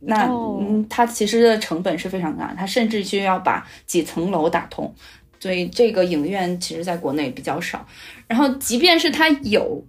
[0.00, 4.94] 那嗯，它其实的成本是非常大，它甚至需要把几层楼打通，
[5.40, 7.84] 所以这个影院其实在国内比较少。
[8.28, 9.82] 然后，即便是它有，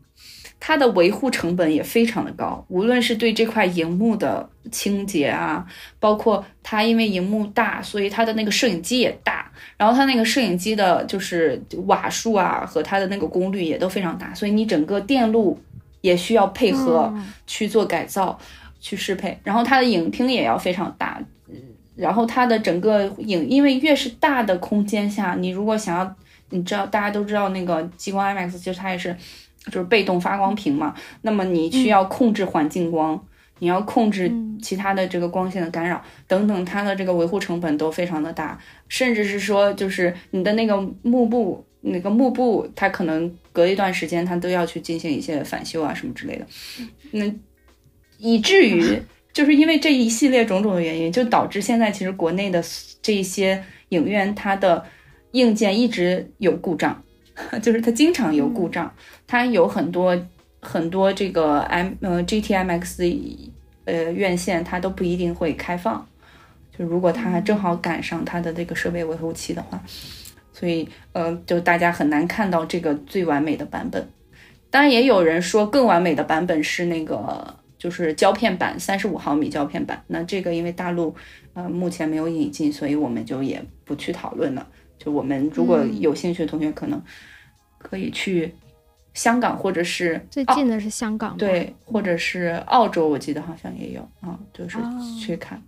[0.59, 5.65] 它的维护成本也非常的高，无论是对这块荧幕的清洁啊，
[5.99, 15.59] 包括它因为荧幕大，所以它的那个摄影机也大，然后它那个摄影机的就是瓦数啊和它的那个功率也都非常大，所以你整个电路
[16.01, 17.13] 也需要配合
[17.45, 18.39] 去做改造。
[18.87, 21.21] 去适配，然后它的影厅也要非常大，
[21.93, 26.15] 然后它的整个影，因为越是大的空间下，你如果想要，
[26.51, 29.13] 你知道大家都知道那个激光 IMAX，其实它也是
[29.65, 33.21] 就是被动发光屏嘛，那么你需要控制环境光，
[33.59, 46.45] 你要控制其他的这个光线的干扰等等，它的这个维护成本都非常的大，甚至是说就是你的那个幕布，那个幕布它可能隔一段时间它都要去进行一些返修啊什么之类的，
[47.11, 47.29] 那。
[48.17, 49.01] 以至于
[49.31, 52.63] 就是因为这一系列种种的原因，就导致现在其实国内的
[53.01, 54.83] 这些影院，它的
[55.31, 57.03] 硬件一直有故障，
[57.61, 58.91] 就是它经常有故障，
[59.27, 60.19] 它有很多
[60.59, 63.51] 很多这个 M 呃 GTMX
[63.85, 66.03] 呃院线，它都不一定会开放，
[66.75, 69.79] 就如果它正好赶上它的这个设备维护期的话，
[70.51, 74.09] 所以呃就大家很难看到这个最完美的版本。
[74.71, 77.55] 当然也有人说更完美的版本是那个。
[77.77, 80.03] 就是胶片版，三十五毫米胶片版。
[80.07, 81.15] 那这个因为大陆
[81.53, 84.67] 呃目前没有引进，所以我们就也不去讨论了。
[84.97, 86.99] 就我们如果有兴趣的同学，可能
[87.77, 88.53] 可以去
[89.13, 94.77] 香港或者是最近的是香港，对，或者是澳洲，我记得好像也有啊，就是
[95.19, 95.61] 去看。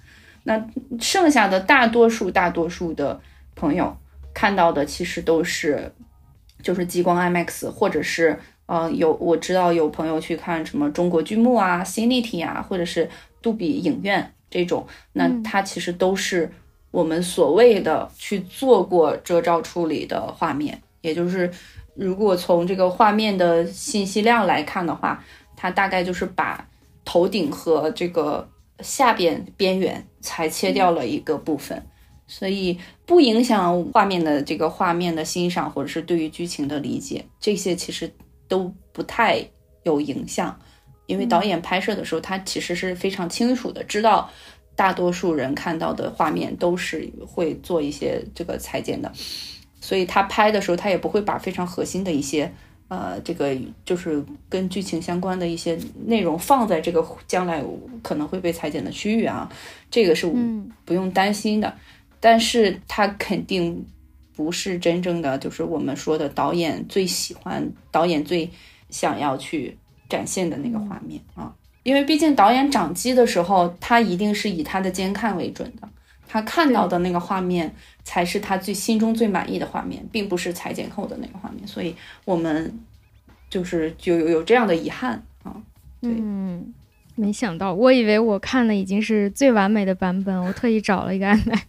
[0.44, 0.68] 那
[1.00, 3.22] 剩下的大多数大多数的
[3.56, 3.96] 朋友
[4.34, 5.92] 看到的其实都是
[6.64, 8.40] 就是激光 IMAX 或者是。
[8.70, 13.10] 呃，有我知道有朋友去看什么中国剧目啊、Cinity 啊，或者是
[13.42, 16.52] 杜比影院这种，那它其实都是
[16.92, 20.80] 我们所谓的去做过遮罩处理的画面。
[21.02, 21.50] 也就是，
[21.96, 25.24] 如果从这个画面的信息量来看的话，
[25.56, 26.64] 它大概就是把
[27.04, 28.48] 头顶和这个
[28.82, 31.84] 下边边缘裁切掉了一个部分，
[32.28, 32.78] 所以
[33.08, 38.12] 不影响画面的这个画面的欣赏，或者是对于剧情的理解，这些其实。
[38.50, 39.42] 都不太
[39.84, 40.60] 有影响，
[41.06, 44.30] 因为导演拍摄的时候，他其实是非常清楚的知道，
[44.76, 49.10] 大多数人看到的画面都是会做一些这个裁剪的，
[49.80, 52.52] 所以他拍的时候，他也不会把非常核心的一些。
[52.90, 57.64] 呃，这个就是跟剧情相关的一些内容放在这个将来
[58.02, 59.48] 可能会被裁剪的区域啊，
[59.92, 60.26] 这个是
[60.86, 61.72] 不用担心的。
[62.20, 63.86] 但是他肯定
[64.40, 68.50] 不是真正的，就是我们说的导演最喜欢、导演最
[68.90, 71.54] 想要去展现的那个画面啊。
[71.84, 75.90] 因为毕竟导演掌机的时候，他一定是以他的监看为准的。
[76.26, 77.76] 他看到的那个画面
[78.06, 82.80] 才是他最心中最满意的画面，并不是裁剪后的那个画面，所以我们
[83.50, 85.54] 就是就有有这样的遗憾啊。
[86.02, 86.74] 嗯，
[87.20, 91.60] 没想到，我以为我看的已经是最完美的版本，我特意找了一个 IMAX。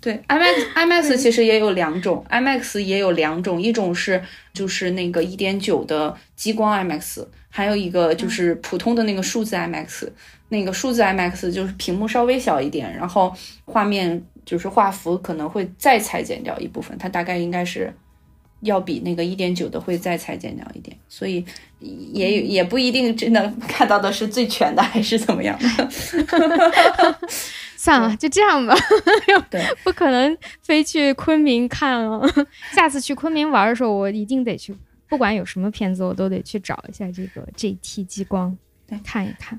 [0.00, 10.08] 对，IMAX IMAX 其实也有两种，IMAX 也有两种，一种是就是那个一点九的激光 IMAX，还有一个就是普通的那个数字 IMAX。
[10.48, 17.90] 那个数字 IMAX 就是屏幕稍微小一点，然后画面就是画幅可能会再裁剪掉一部分，它大概应该是
[18.62, 21.44] 要比那个一点九的会再裁剪掉一点，所以
[21.80, 25.90] 也也不一定真的 看到的是最全的，还是怎么样的。
[27.76, 28.74] 算了，就这样吧。
[29.50, 32.22] 对，不可能飞去昆明看了。
[32.72, 34.72] 下次去昆明玩的时候，我一定得去，
[35.08, 39.58] 不管有什么片子，我都得去找一下这个 GT 激光，对，看一看。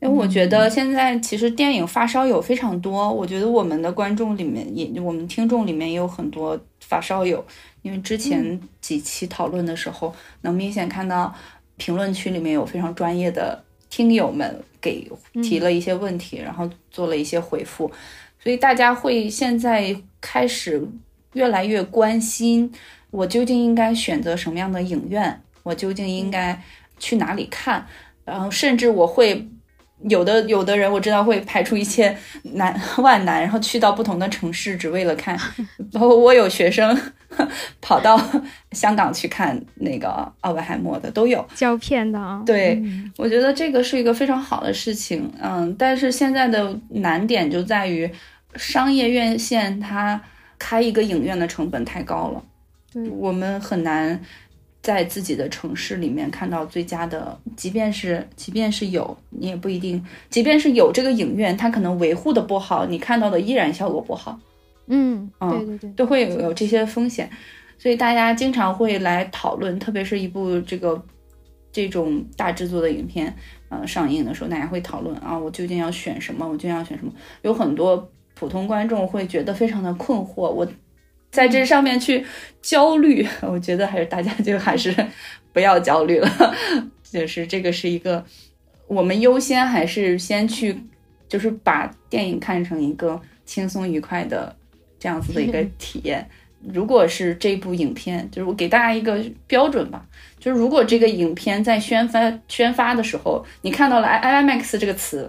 [0.00, 7.44] 因为我觉得现在其实电影发烧友非常多，我觉得我们的观众里面也，我们听众里面也有很多发烧友。
[7.82, 11.34] 因为之前几期讨论的时候，能明显看到
[11.76, 15.10] 评论区里面有非常专业的听友们给
[15.42, 17.90] 提了一些问题，然后做了一些回复，
[18.42, 20.86] 所以大家会现在开始
[21.32, 22.72] 越来越关心
[23.10, 26.62] 我究竟应该选择什么样的影院，我究竟应该
[26.98, 27.86] 去哪里看，
[28.24, 29.48] 然后甚至我会。
[30.08, 32.16] 有的有的人我知道会排除一切
[32.54, 35.38] 难 万难，然后去到不同的城市，只为了看。
[35.92, 36.98] 包括我有学生
[37.80, 38.20] 跑到
[38.72, 42.42] 香港去看那个奥本海默的，都有胶片的啊。
[42.46, 42.82] 对，
[43.18, 45.30] 我觉得这个是一个非常好的事情。
[45.40, 48.10] 嗯，但是现在的难点就在于
[48.56, 50.20] 商业院线它
[50.58, 52.42] 开一个影院的成本太高了，
[52.92, 54.20] 对我们很难。
[54.82, 64.40] 在自己的城市里面看到最佳的，即便是即便是有，你也不一定，即便是有这个影院，它可能维护的不好，你看到的依然效果不好。
[64.86, 67.28] 嗯，对对对，都会有有这些风险，
[67.78, 71.00] 所以大家经常会来讨论，特别是一部这个
[71.70, 73.36] 这种大制作的影片，
[73.68, 76.46] 呃，上映的时候，大家会讨论啊，我究竟要选什么？
[76.46, 77.12] 我究竟要选什么？
[77.42, 80.66] 有很多普通观众会觉得非常的困惑，我。
[81.30, 82.24] 在这上面去
[82.60, 84.94] 焦虑， 我觉得还是大家就还是
[85.52, 86.54] 不要焦虑了。
[87.10, 88.24] 就是这个是一个，
[88.86, 90.76] 我们优先还是先去，
[91.28, 94.54] 就是把电影看成一个轻松愉快的
[94.98, 96.24] 这样子的一个体验。
[96.72, 100.06] 如果是这部影片，就是我给大家一个标准吧，
[100.38, 105.28] 就是如果这个影片在宣发宣发的时候，你看到了 i IMAX 这个词，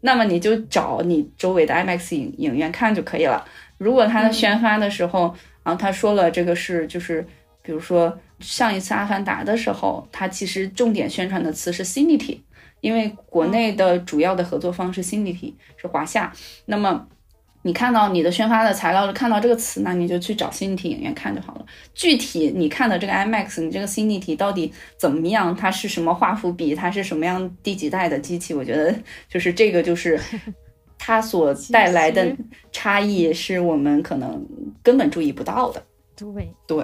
[0.00, 3.46] 那么你就找你周围的 IMAX 影影院看就可以了。
[3.84, 7.22] 如果他宣发的时候，然后他说了这个是就是，
[7.60, 12.40] 比如说上一次《阿凡达》的时候，他其实重点宣传的词是 Cinity，
[12.80, 16.32] 因为国内的主要的合作方是 Cinity，是华夏。
[16.64, 17.06] 那么
[17.60, 21.66] 你看到你的宣发的材料看到这个词，那你就去找 Cinity 影院看就好了。
[21.94, 25.54] 具体你看的这个 IMAX，你这个 Cinity 到底怎么样？
[25.54, 26.74] 它是什么画幅比？
[26.74, 28.54] 它是什么样第几代的机器？
[28.54, 28.94] 我觉得
[29.28, 30.18] 就是这个就是。
[31.06, 32.34] 它所带来的
[32.72, 34.42] 差异是我们可能
[34.82, 35.82] 根本注意不到的。
[36.16, 36.26] 对
[36.66, 36.82] 对，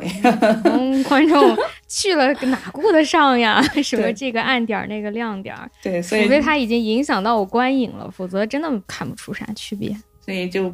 [1.08, 1.56] 观众
[1.88, 3.62] 去了哪顾得上呀？
[3.82, 5.56] 什么这个暗点那个亮点？
[5.82, 9.96] 对，所以除非它已经影响到我观影了，否则真的看不出啥区别。
[10.20, 10.70] 所以就。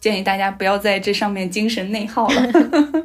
[0.00, 2.52] 建议大家不要在这上面精神内耗了。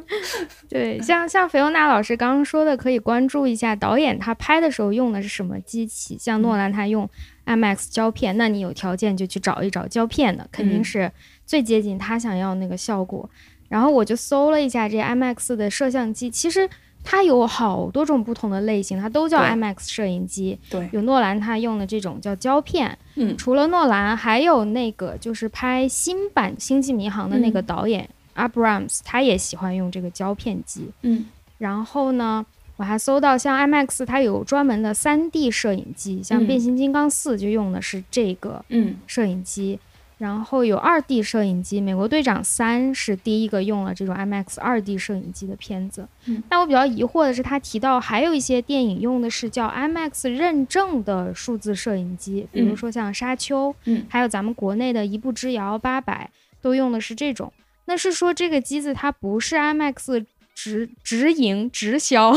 [0.70, 6.16] 对，像像菲欧娜老师刚刚说的，可以关注一下导演他拍的时候用的是什么机器。
[6.16, 7.10] 像诺兰他用
[7.46, 11.10] IMAX 胶片，那你有条件就去找一找胶片的，肯定是
[11.46, 13.28] 最接近他想要那个效果。
[13.68, 16.68] 然后我就搜了一下这 IMAX 的摄像机，其实。
[17.08, 20.58] 它有好多种不同的类型，它都叫 IMAX 摄影机。
[20.68, 22.98] 对，有诺兰他用的这种叫胶片。
[23.14, 30.90] 嗯，除了诺兰，还有那个就是拍新版《星际迷航》的那个导演 Abrams，他也喜欢用这个胶片机。
[31.02, 31.26] 嗯，
[31.58, 32.44] 然后呢，
[32.76, 38.64] 我还搜到像 IMAX，它有专门的 3D 摄影机，像《变形金刚四》就用的是这个
[39.06, 39.78] 摄影机。
[40.18, 46.08] 然后有 2D 摄影机，《美国队长三》是第一个用了这种 IMAX 2D 摄影机的片子。
[46.24, 56.30] 嗯，但我比较疑惑的是，他提到还有一些电影用的是叫 IMAX 认证的数字摄影机，比如说像《沙丘》，嗯，还有咱们国内的一步之遥八百，
[56.62, 57.52] 都用的是这种。
[57.84, 60.24] 那是说这个机子它不是 IMAX
[60.56, 62.34] 直直营直销，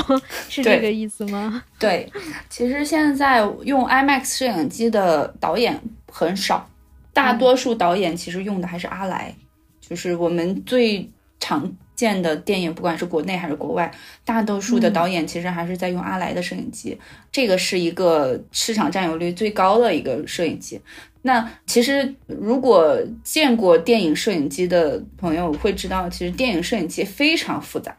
[0.49, 1.63] 是这个意思吗？
[1.79, 2.11] 对，
[2.49, 6.69] 其实现在用 IMAX 摄影机的导演很少。
[7.13, 9.33] 大多数导演其实用的还是阿莱，
[9.79, 11.09] 就是我们最
[11.39, 13.89] 常见的电影，不管是国内还是国外，
[14.23, 16.97] 大多数的导演其实还是在用阿莱的摄影机。
[17.31, 20.79] 这个是一个市场占有率最高的一个摄影机。
[21.21, 27.93] 那其实如果见过电影摄影机的朋友会知道，其实电影摄影机非常复杂，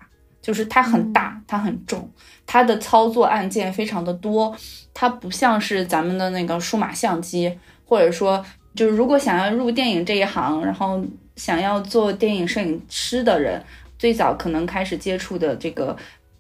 [0.50, 2.10] 就是它很大，它很重，
[2.44, 4.52] 它的操作按键非常的多，
[4.92, 8.44] 它不像是咱们的那个数码相机，或者说。
[8.72, 13.60] 就是如果想要入电影这一行，然后想要做电影摄影师的人，
[13.98, 15.96] 最早可能开始接触的这个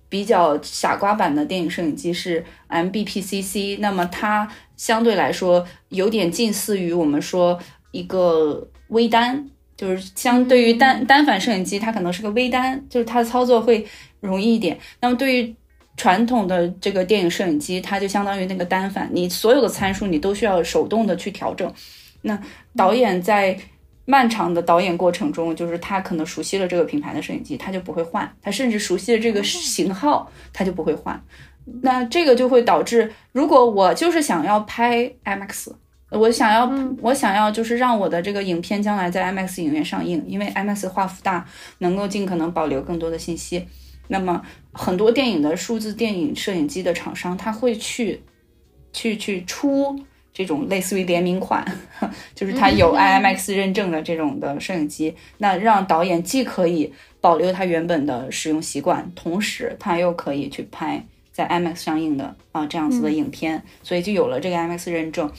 [0.08, 7.58] 比较傻瓜版的电影摄影机是 MBPCC，那么它相对来说有点近似于我们说
[7.90, 9.50] 一个微单，
[9.80, 13.86] 就是相对于单单反摄影机，它可能是个微单，就是它的操作会
[14.20, 14.78] 容易一点。
[15.00, 15.56] 那么对于
[15.96, 21.72] 传统的这个电影摄影机，它就相当于那个单反，你所有的参数你都需要手动的去调整。
[22.20, 22.38] 那
[22.76, 23.58] 导演在
[24.04, 31.18] 漫长的导演过程中，就是他可能熟悉了这个品牌的摄影机，他就不会换，他甚至熟悉了这个型号，他就不会换。
[31.82, 35.72] 那这个就会导致，如果我就是想要拍 IMAX，
[36.10, 41.46] 我想要我想要就是让我的这个影片将来在 IMAX 影院上映，因为 IMAX 画幅大，
[41.78, 43.66] 能够尽可能保留更多的信息。
[44.08, 44.42] 那么
[44.72, 48.22] 很多电影的数字电影摄影机的厂商，他会去
[48.92, 49.98] 去去出。
[50.32, 51.66] 这种类似于联名款，
[52.36, 56.90] 就是它有 IMAX 认证的这种的摄影机，那让导演既可以
[57.20, 65.30] 保留他原本的使用习惯，同时他又可以去拍在 IMAX 上映的啊这样子的影片，所以就有了这个 IMAX 认证。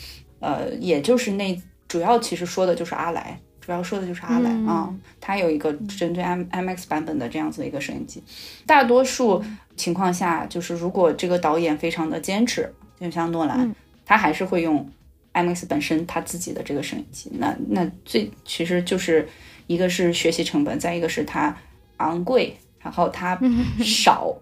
[0.42, 8.22] 呃，也就是那主要其实说的就是阿莱，主要说的就是阿莱啊，它有一个针对 M IMX 版本的这样子的一个摄影机。
[8.66, 9.42] 大多数
[9.78, 13.74] 情况下，就是如果这个导演非常的坚持，就像诺兰。
[14.04, 14.86] 他还是会用
[15.34, 19.26] IMAX 本身他自己的这个摄影机，那那最其实就是
[19.68, 21.56] 一个是学习成本，再一个是它
[21.98, 23.40] 昂贵，然后它
[23.80, 24.36] 少，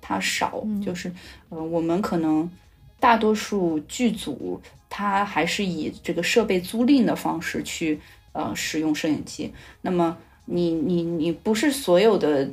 [0.00, 1.12] 它少，就是
[1.50, 2.50] 呃我们可能
[2.98, 4.58] 大多数剧组
[4.96, 7.98] 他还是以这个设备租赁的方式去
[8.32, 12.48] 呃使用摄影机，那么你你你不是所有的。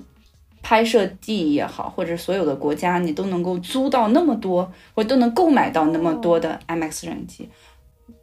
[0.63, 7.49] 拍摄地也好，或者所有的国家，你都能够租到那么多，或都能购买到那么多的 IMAX 摄影机。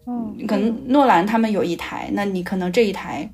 [0.07, 3.29] 嗯，可能诺兰他们有一台，那你可能这一台。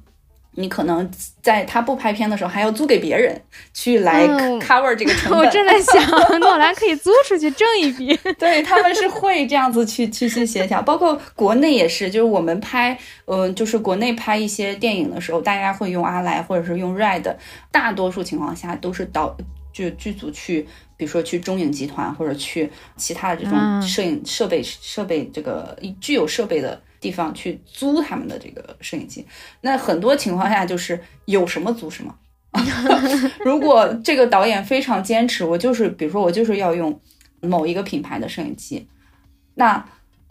[0.56, 1.10] 你可能
[1.42, 3.40] 在他不拍片的时候，还要租给别人
[3.72, 4.26] 去来
[4.60, 5.40] cover 这个成本。
[5.40, 8.16] 我正在想，诺兰可以租出去挣一笔。
[8.38, 12.96] 对他们是会这样子去去去协调，包括国内也是，就是我们拍，
[13.26, 17.34] 嗯，就是国内拍一些电影的时候，大家会用阿莱或者是用 Red，
[17.70, 19.36] 大多数情况下都是导
[19.72, 26.80] 就剧组去，比如说去中影集团或者去其他的这种摄影设备设备这个具有设备的。
[27.04, 29.26] 地方去租他们的这个摄影机，
[29.60, 32.14] 那很多情况下就是有什么租什么。
[33.44, 36.98] 如果这个导演非常坚持，我就是比如说我就是要用
[37.42, 38.88] 某一个品牌的摄影机，
[39.56, 39.84] 那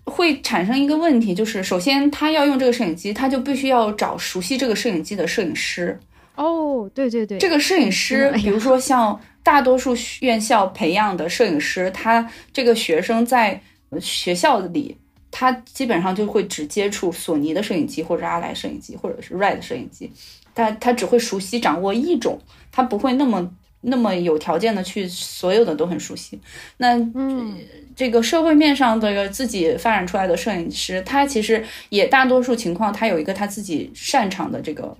[0.05, 5.99] 会产生一个问题，就是首先他要用这个摄影机，他就必须要找熟悉这个摄影机的摄影师。
[6.35, 13.61] 哦，对对对，这个摄影师，比如说像大多数院校培养的摄影师，他这个学生在
[14.01, 14.97] 学校里。
[15.35, 20.11] 他基本上就会只接触索尼的摄影机，或者阿莱摄影机，或者是 Red 摄影机。
[20.53, 22.39] 他他只会熟悉掌握一种，
[22.71, 26.39] 他不会那么那么有条件的去所有的都很熟悉。
[26.77, 27.57] 那嗯，
[27.95, 34.95] 这个社会面上的自己发展出来的摄影师，他其实也大多数情况，他有一个他自己擅长的这个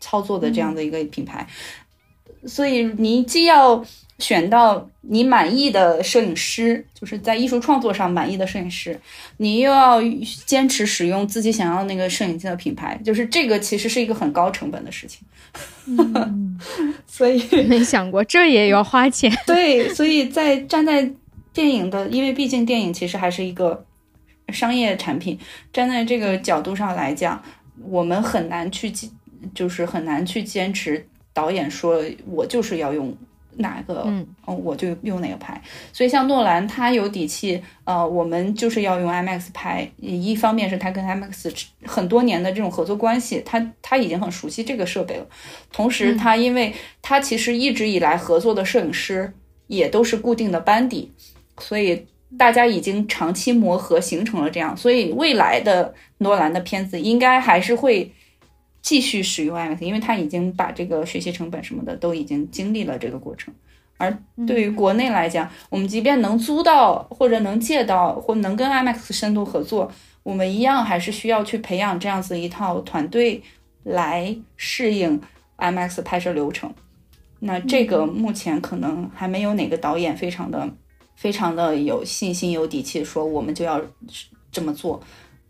[0.00, 1.46] 操作的这样的一个品牌。
[2.46, 3.84] 所以你既要
[4.18, 8.98] 选到你满意的摄影师，就是在艺术创作上满意的摄影师，
[9.38, 10.00] 你又要
[10.46, 15.26] 坚持使用自己想要那个摄影机的品牌，就是这个其实是一个很高成本的事情。
[17.06, 19.32] 所以 没想过这也要花钱。
[19.46, 21.10] 对，所以在站在
[21.52, 23.84] 电影的，因为毕竟电影其实还是一个
[24.48, 25.38] 商业产品，
[25.72, 27.42] 站在这个角度上来讲，
[27.88, 28.92] 我们很难去，
[29.54, 31.06] 就是很难去坚持。
[31.32, 33.12] 导演说：“我就是要用
[33.58, 35.60] 哪个，嗯，我就用哪个拍。
[35.92, 39.88] 所以像诺兰，他有底气，呃，我们就是要用 IMAX 拍。
[39.96, 41.52] 一方面是他跟 IMAX
[41.84, 45.26] 很多年的这种合作关系，他他已经很熟悉这个设备了。
[45.72, 49.32] 同时，他因为他其实一直以来合作的摄影师
[49.66, 51.12] 也都是固定的班底，
[51.58, 52.06] 所以
[52.38, 54.76] 大家已经长期磨合形成了这样。
[54.76, 58.12] 所以未来的诺兰的片子应该还是会。
[58.84, 63.52] 继续使用 IMAX，因为他已经把这个学习成本什么的都已经经历了这个过程。
[63.96, 64.14] 而
[64.46, 69.90] 对于国内来讲，我们即便能租到或者能借到或能跟 IMAX 深度合作，
[70.22, 73.42] 我们一样还是需要去培养这样子一套团队
[73.84, 75.18] 来适应
[75.56, 76.70] IMAX 拍摄流程。
[77.40, 80.68] 那这个目前可能还没有哪个导演非常的、
[81.16, 83.80] 非常的有信心、有底气说我们就要
[84.52, 85.00] 这么做。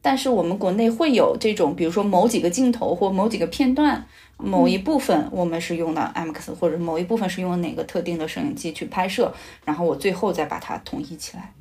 [0.05, 4.05] 但是我们国内会有这种，比如说某几个镜头或某几个片段，
[4.37, 9.33] 某一部分我们是用的 IMAX，或者某一部分是用哪个特定的摄影机去拍摄，
[9.65, 11.55] 然后我最后再把它统一起来，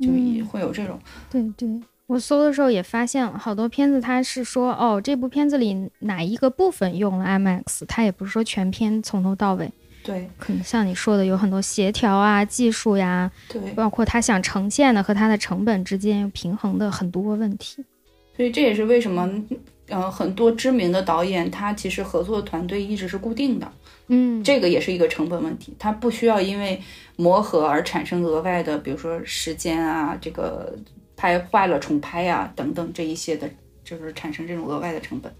[0.00, 0.08] 就
[0.46, 0.98] 会有这种。
[1.30, 1.68] 对对，
[2.06, 9.70] 我搜的时候也发现了好多片子，它是说哦，这部片子里哪一个部分用了 IMAX，它也不是说全片从头到尾。
[10.02, 17.84] 对，可能像你说的，有很多协调啊、技术呀，对，包括他想呈现的和他的成本之间平衡的很多问题。
[18.40, 19.30] 所以这也是为什么，
[19.88, 23.70] 呃，很多知名的导演他其实合作团队一直是固定的。
[24.06, 26.80] 嗯，这个也是一个成本问题，他不需要因为
[27.16, 30.74] 磨合而产生额外的，比如说时间啊，这个
[31.18, 33.46] 拍坏了重拍呀等等这一些的，
[33.84, 35.30] 就是产生这种额外的成本。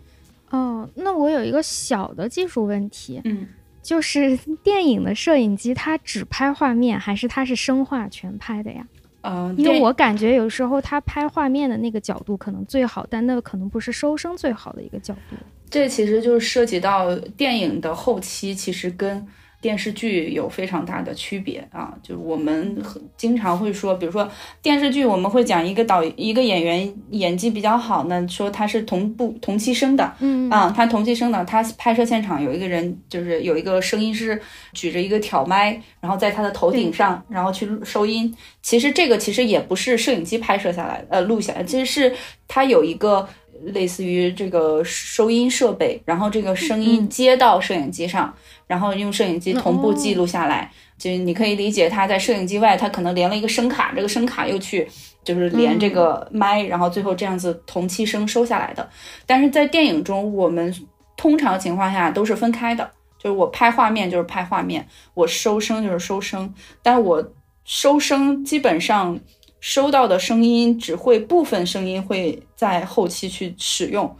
[0.50, 3.22] 哦，那我有一个小的技术问题。
[3.24, 3.48] 嗯。
[3.82, 8.86] 就是 电影的摄影机，它只拍画面，还是它是生画全拍的呀？
[9.22, 15.36] 嗯，因为我感觉有时候他拍画面的那个角度可能最好，但那可能不是收声最好的一个角度。
[15.68, 19.26] 这其实就是涉及到电影的后期，其实跟。
[19.60, 22.82] 电视剧有非常大的区别啊，就是我们
[23.16, 24.28] 经常会说，比如说
[24.62, 34.40] 电视剧，我们会讲一个导一个演员演技比较好呢，说他是同步同期生的，嗯啊，他同期生的，他拍摄现场有一个人，就是有一个声音师
[34.72, 38.34] 举着一个挑麦，然后在他的头顶上，然后去收音。
[38.62, 42.14] 其实这个其实也不是摄影机拍摄下来，呃，录下来，其实是
[42.48, 43.28] 他有一个
[43.64, 48.34] 类似于这个收音设备，然后这个声音接到摄影机上。
[48.66, 54.88] 然后用摄影机同步记录下来，就你可以理解它在摄影机外，它可能连了一个声卡，这个声卡又去
[55.24, 58.88] 就是连这个麦，然后最后这样子同期声收下来的。
[59.26, 60.72] 但是在电影中，我们
[61.16, 62.88] 通常情况下都是分开的，
[63.18, 67.32] 就是我拍画面就是拍画面，我收声就是收声，但我
[67.64, 69.18] 收声基本上
[69.60, 74.16] 收到的声音只会部分声音会在后期去使用，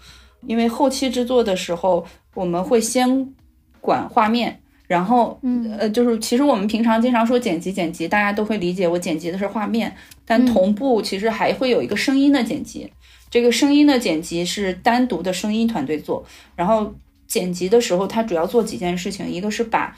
[0.46, 3.34] 因为后期制作的时候我们会先。
[3.82, 12.92] 管画面，然后，嗯呃，就是其实我们平常经常说剪辑，剪辑，大家都会理解我剪辑的是画面，但同步其实还会有一个声音的剪辑，
[13.30, 16.22] 这个声音的剪辑是单独的声音团队做，
[16.54, 16.94] 然后
[17.26, 19.96] 剪辑的时候，它主要做几件事情，一个是把，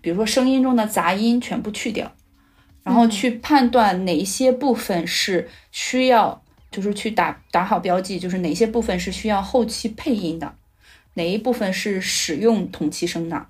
[0.00, 2.08] 比如说声音中的杂音全部去掉，
[2.84, 10.54] 然后去判断哪些部分是需要，就是去打打好标记，就是哪些部分是需要后期配音的。
[11.14, 13.46] 哪一部分是使用同期声的？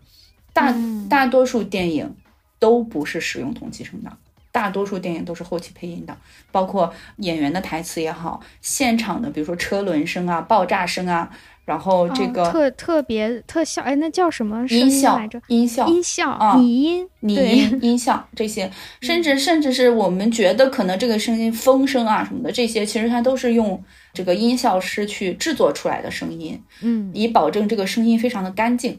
[0.52, 0.72] 大
[1.10, 2.14] 大多数电影
[2.58, 4.16] 都不是使用同期声的，
[4.52, 6.16] 大多数电影都是后期配音的，
[6.52, 11.30] 包括演员的台词也好，现场的比如说车轮声啊、爆炸声啊。
[11.64, 15.40] 然后这个特特别特效，哎，那叫什么音效来着？
[15.48, 28.98] 音效，音效啊，拟音，拟音，音效这些，甚至甚至是我们觉得可能这个声音风声啊什么的，这些其实它都是用这个音效师去制作出来的声音，嗯，以保证这个声音非常的干净。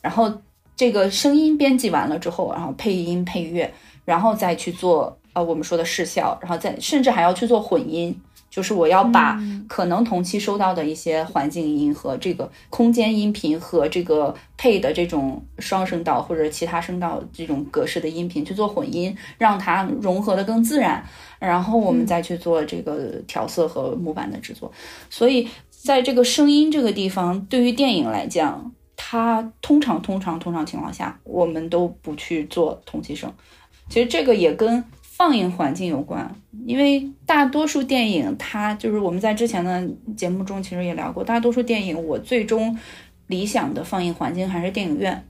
[0.00, 0.32] 然后
[0.74, 3.70] 这个声音编辑完了之后，然后配音配乐，
[4.06, 8.18] 然后再去做呃我们说的视效，然后再甚至还要去做混音。
[8.56, 9.38] 就是我要把
[9.68, 21.04] 可能同期收到的一些环境音和这个空间音频和这个配的这种双声道或者其他声道这种格式的音频去做混音，让它融合的更自然，
[21.38, 24.72] 然后我们再去做这个调色和模板的制作。
[25.10, 33.30] 所以在这个声音这个地方，对于电影来讲，它通常通常通常情况下，我们都不去做同期声。
[33.90, 34.82] 其实这个也跟。
[35.16, 36.30] 放映环境有关，
[36.66, 42.78] 因为大多数电影，它就是我们在之前的节目中其实也聊过，大多数电影我最终
[43.26, 45.26] 理想的放映环境还是电影院，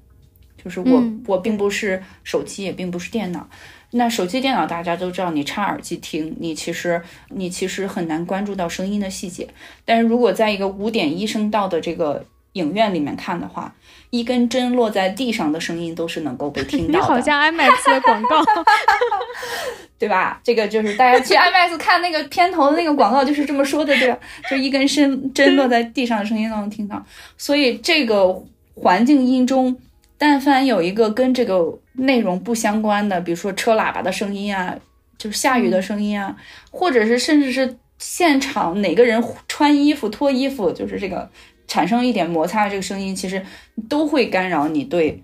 [0.63, 3.49] 就是我我并不是手机，也并不是电脑。
[3.93, 9.47] 那手机、电脑大家都知道，你插耳机听，你其实你其实很难关注到声音的细节。
[9.85, 13.73] 但是如果在一个五点一声道的这个影院里面看的话，
[14.11, 16.93] 一根针落在地上的声音都是能够被听 到的。
[16.93, 18.43] 你好像 IMAX 的广告，
[19.99, 20.41] 对吧？
[20.45, 24.19] 这个就是大家去 IMAX 看那个片头的那个广告就是这么说的，对吧？
[24.51, 27.05] 就一根针针落在地上的声音都能听到。
[27.37, 28.43] 所以这个
[28.75, 29.77] 环境音中，
[30.17, 34.75] 但凡有一个跟这个内容不相关的，比如说车喇叭的声音啊，
[35.19, 36.37] 就是下雨的声音啊，
[36.71, 41.29] 或者是甚至是现场哪个人穿衣服脱衣服，就是这个。
[41.67, 43.45] 产生一点摩擦的这个声音，其实
[43.89, 45.23] 都会干扰你对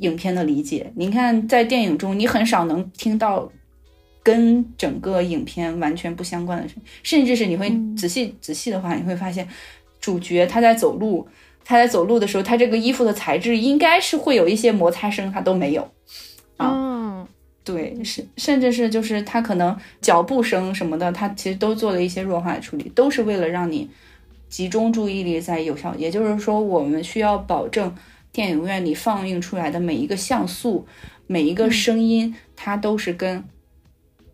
[0.00, 0.92] 影片的理解。
[0.96, 3.50] 你看，在电影中，你很少能听到
[4.22, 9.48] 跟整个影片完全不相关的声，甚至是你会仔细仔细的话，你会发现
[10.00, 11.26] 主角他在走路，
[11.64, 15.90] 他在走路的时候，他这个衣服的材质应该是会有一些摩擦声，他都没有。
[16.58, 17.26] 啊，
[17.64, 23.88] 对，是，甚至是就是他可能脚步声什么的，他其实都做了一些弱化的处理，都是为了让你。
[24.48, 27.94] 集中注意力在有效，也就是说，我们需要保证
[28.32, 30.86] 电影院里放映出来的每一个像素、
[31.26, 33.44] 每一个声音，它都是跟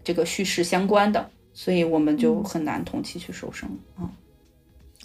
[0.05, 4.09] 这个叙事相关的，所以我们就很难同期去收声啊。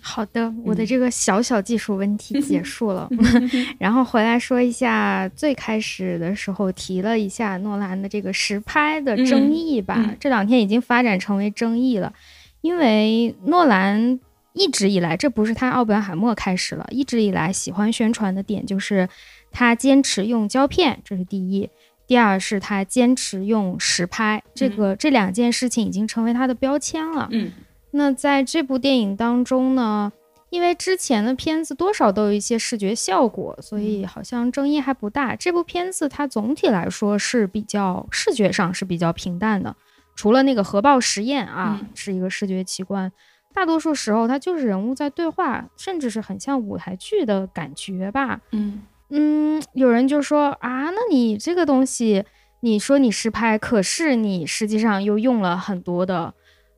[0.02, 3.10] 好的，我的这个小小技术问题结束了，
[3.80, 10.16] 然后回来说一下最开始的时候提了一下诺兰的这个实拍的争议吧。
[10.20, 12.14] 这两天已经发展成为争议了，
[12.62, 14.20] 因为诺兰。
[14.54, 16.88] 一直以来，这不是他奥本海默开始了。
[16.90, 19.08] 一直以来，喜欢宣传的点就是
[19.52, 21.70] 他坚持用胶片，这是第一。
[22.08, 27.30] 第二是他坚持用实拍，这个这两件事情已经成为他的标签了。
[27.32, 27.52] 嗯，
[27.92, 30.12] 那在这部电影当中呢，
[30.50, 35.36] 因为之前的片子多少都有一些视觉效果，所以好像争议还不大。
[35.36, 39.76] 这部片子它总体来说是比较视觉上是比较平淡的，
[40.16, 43.12] 除了那个核爆实验啊，是一个视觉奇观。
[43.54, 48.40] 大多数时候，它就是人物在对话，甚至是很像舞台剧的感觉吧。
[48.52, 52.24] 嗯嗯，有人就说啊，那你这个东西，
[52.60, 56.34] 你说你实拍，可是你实际上又用了很多的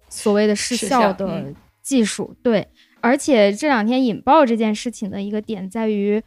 [0.09, 2.67] 所谓的视效的技术，对。
[3.01, 6.23] 而且这两天引爆这件事情的一个点在于，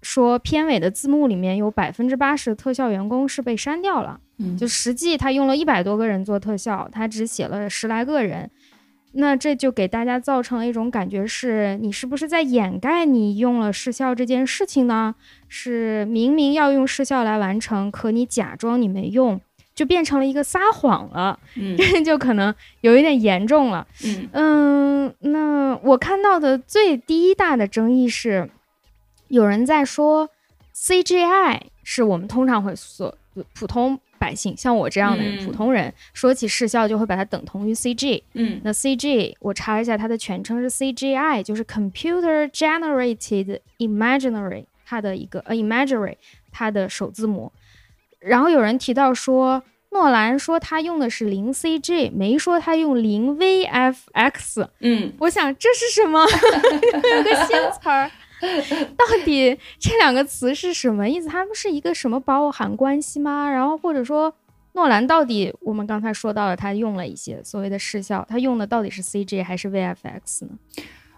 [0.00, 4.20] 说片尾的字幕里面有百分之八十的特效员工是被删掉了。
[4.38, 8.50] 嗯，就实际他用了一百多个人做特效，他只写了十来个人。
[9.12, 15.14] 那这就给大家造成了一种感觉，是你是不是在掩盖你用了视效这件事情呢？
[15.48, 19.40] 是明明要用视效来完成，可你假装你没用，
[19.74, 21.38] 就变成了一个撒谎了。
[21.54, 23.86] 嗯，这 就可能有一点严重了。
[24.04, 28.50] 嗯嗯，那我看到的最第一大的争议是，
[29.28, 30.28] 有人在说
[30.74, 33.16] CGI 是我们通常会所
[33.54, 33.98] 普通。
[34.18, 38.22] 百姓像我这样的普通人，说起视效就会把它等同于 CG。
[38.34, 46.16] 嗯，那 CG 我查了一下，它的全称是 CGI，就是 Computer Generated Imaginary，它的一个呃 Imagery，
[46.50, 47.52] 它的首字母。
[48.20, 54.66] 然后有人提到说，诺兰说他用的是零 CG，没说他用零 VFX。
[54.80, 56.20] 嗯，我想这是什么？
[56.26, 58.10] 有个新词儿。
[58.96, 61.28] 到底这两个词是什么意思？
[61.28, 63.50] 他们是一个什么包含关系吗？
[63.50, 64.34] 然后或者说，
[64.72, 70.50] 诺兰到底我们刚才说到了，他用了一些所谓的视效，他用的到底是 CG 还是 VFX 呢？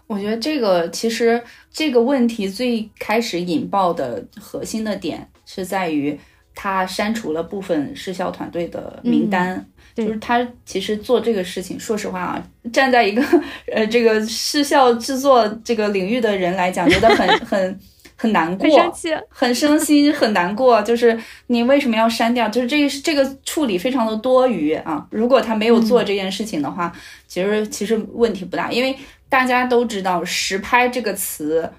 [0.07, 6.19] 我觉得这个其实这个问题最开始引爆的核心的点是在于。
[6.61, 9.65] 他删除了部分视效团队的名单，
[9.95, 13.21] 就是他其实做这个事情，说实话啊，站在一个
[13.71, 17.79] 呃这个视效制作这个领域的人来讲，觉得很 很
[18.15, 20.81] 很难过，很生气，很生心，很难过。
[20.81, 22.47] 就是你为什么要删掉？
[22.49, 25.05] 就是这个这个处理非常的多余啊！
[25.09, 26.91] 如果他没有做这件事情的话，
[27.27, 28.95] 其实其实问题不大，因为
[29.27, 31.69] 大家都知道“实拍”这个词，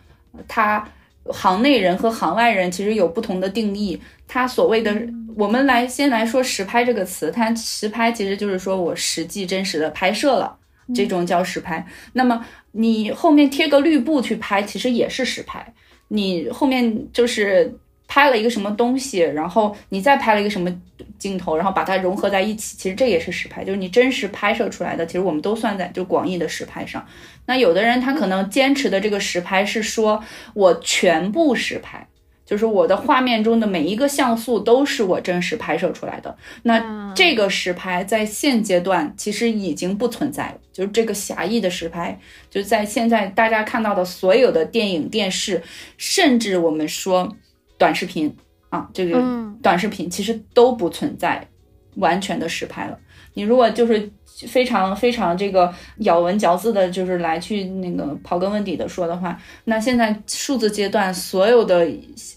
[0.46, 0.86] 它。
[1.26, 4.00] 行内人和行外人其实有不同的定义。
[4.26, 4.90] 他所谓的，
[5.36, 10.56] 我们来先来说实拍这个词，它实拍其实就是说我实际真实的拍摄了，
[10.94, 11.86] 这种叫实拍。
[12.12, 15.74] 那么你后面贴个绿布去拍，其实也是实拍。
[16.08, 17.78] 你后面就是。
[18.12, 20.68] 拍了一个什么东西，然后你再拍了一个什么
[21.16, 25.06] 镜头，然后把它融合在一起，其实这也是实拍，就是你真实拍摄出来的。
[25.06, 27.06] 其实我们都算在就广义的实拍上。
[27.46, 30.20] 那有的人他可能坚持的这个实拍是说
[30.54, 32.04] 我全部实拍，
[32.50, 36.36] 就是我的画面中的每一个像素都是我真实拍摄出来的。
[36.64, 42.18] 那这个实拍在现阶段其实已经不存在了，就是这个狭义的实拍，
[42.50, 45.62] 就在现在大家看到的所有的电影、电视，
[45.96, 47.32] 甚至我们说。
[47.78, 48.36] 短视频
[48.68, 49.24] 啊，这个
[49.62, 51.48] 短视频其实都不存在
[51.96, 52.98] 完全的实拍了。
[53.32, 54.12] 你如果就是
[54.46, 61.86] 非常非常这个咬文嚼字的，就是来去那个刨根问底的说的话，那现在数字阶段所有的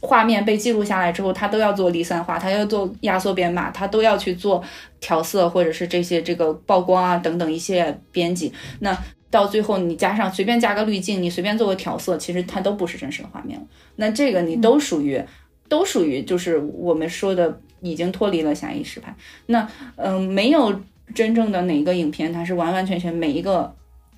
[0.02, 4.62] 画面被记录下来之后，它都要做离散化，它要做压缩编码，它都要去做
[5.00, 8.52] 调色或者是这些这个曝光啊等等一些编辑。
[8.80, 8.98] 那
[9.30, 13.66] 到最后你加上随便加个滤镜，你随便做个调色，其实它都不是真实的画面了。
[13.96, 15.24] 那这个你都属于
[15.70, 19.16] 都属于就是我们说的已经脱离了狭义实拍。
[19.46, 20.82] 那嗯，没有。
[21.14, 23.76] 真正的哪一个影片，它是完完全全每一个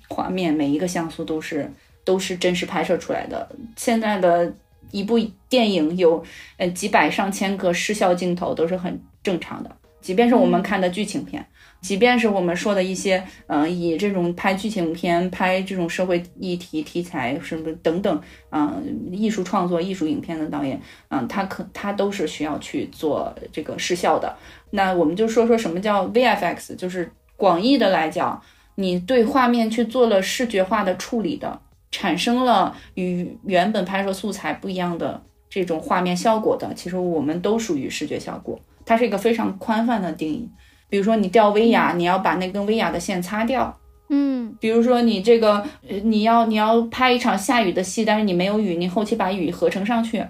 [0.08, 1.70] 画面、每一个像素都是
[2.04, 3.48] 都是真实拍摄出来的。
[3.76, 4.54] 现在的
[4.90, 5.18] 一部
[5.48, 6.24] 电影有
[6.56, 9.70] 呃几百上千个失效镜头都是很正常的，
[10.00, 11.44] 即便是我们看的剧情片。
[11.80, 18.20] 即便是我们说的一些，嗯，以这种拍剧情片、拍这种社会议题题材什么等等，
[18.50, 24.34] 嗯，艺术创作、艺术影片的导演，嗯，他可他都是需要去做这个视效的。
[24.70, 28.42] 那我们就说说什么叫 VFX，就是广义的来讲，
[28.74, 31.60] 你对画面去做了视觉化的处理的，
[31.92, 38.58] 产生了与原本拍摄素材不一样的这种画面效果的，其实我们都属于视觉效果。
[38.84, 40.48] 它是一个非常宽泛的定义。
[40.88, 43.76] 比如说你吊威亚，你要把那根威亚的线擦掉。
[44.08, 45.66] 嗯，比如说你这个，
[46.04, 50.24] 你要你要拍一场下雨的戏，但是你没有雨，你后期把雨合成上去。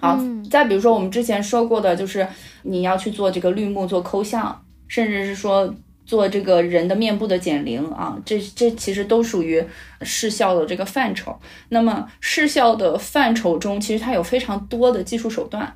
[0.00, 0.18] 好，
[0.50, 2.26] 再比如说我们之前说过的，就是
[2.62, 5.74] 你要去做这个绿幕做抠像，甚至是说
[6.06, 9.62] 做这个人的面部的减龄啊，这这其实都属于
[10.00, 11.38] 视效的这个范畴。
[11.68, 15.74] 那么视效的范畴中，其实它有非常多的技术手段。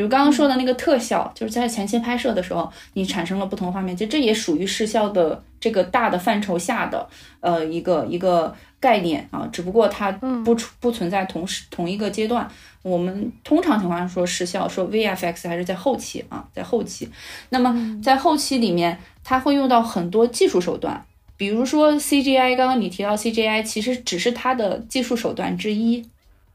[0.00, 7.06] 比如刚刚说的那个特效，就是在前期拍摄的时候，你产生了不同画面，其实这也属于视效的这个大的范畴下的
[7.40, 12.50] 呃一个一个概念啊，只不过它不不存在同时同一个阶段。
[12.80, 17.06] 我们通常情况下说视效，说 VFX 还是在后期啊，在后期。
[17.50, 21.04] 那么在后期里面，它会用到很多技术手段，
[21.36, 22.56] 比如说 CGI。
[22.56, 26.08] 刚刚你提到 CGI，其实只是它的技术手段之一。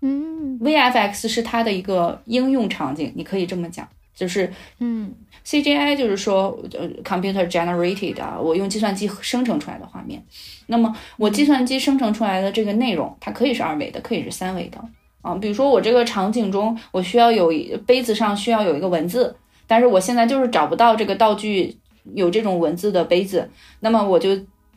[0.08, 5.12] 嗯，VFX 是它的一个应用场景，你可以这么讲，就是嗯
[5.44, 10.24] ，CGI 就是说呃，computer generated 啊，我用计算机生成出来的画面。
[10.68, 14.78] 那么我计算机生成出来的这个内容，它可以是二维的，可以是三维的
[15.24, 15.34] 啊。
[15.34, 17.52] 比如说我这个场景中，我需要有
[17.88, 19.36] 杯子上需要有一个文字，
[19.66, 21.76] 但是我现在就是找不到这个道具
[22.14, 23.50] 有这种文字的杯子，
[23.80, 24.30] 那么我就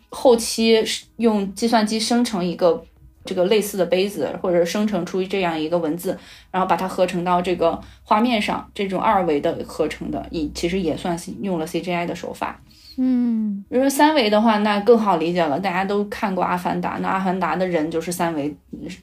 [0.09, 0.83] 后期
[1.19, 2.83] 用计算机生成一个。
[3.29, 6.17] 这个类似的杯子，或者生成出这样一个文字，
[6.51, 12.59] 然后把它合成到这个画面上，这种二维的合成的，也其实也算是用了 CGI 的手法。
[12.97, 15.61] 嗯，如果三维的话，那更好理解了。
[15.61, 18.57] 大家都看过《阿凡达》，那《阿凡达》的人就是三维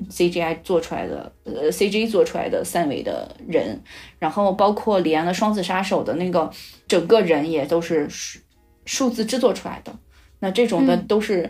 [0.09, 3.79] CGI 做出来的，呃，CG 做出来的三维的人。
[4.17, 6.49] 然后包括李安的《双子杀手》的那个
[6.87, 8.39] 整个人也都是数
[8.85, 9.95] 数字制作出来的。
[10.39, 11.47] 那这种的都是。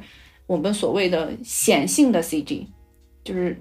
[0.48, 2.66] 我们所谓的显性的 CG，
[3.24, 3.60] 就是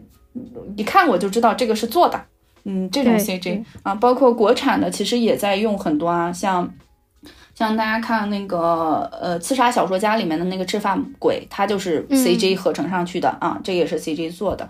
[0.76, 2.20] 一看我就知道这个是做的，
[2.64, 6.72] 嗯，这种 CG 啊，包括国产的其实也在用很多啊，像
[7.54, 14.68] 像大家看那个呃《刺杀小说家》里面的那个制发鬼，它就是 CG 合成上去的啊，这也是 CG 做的。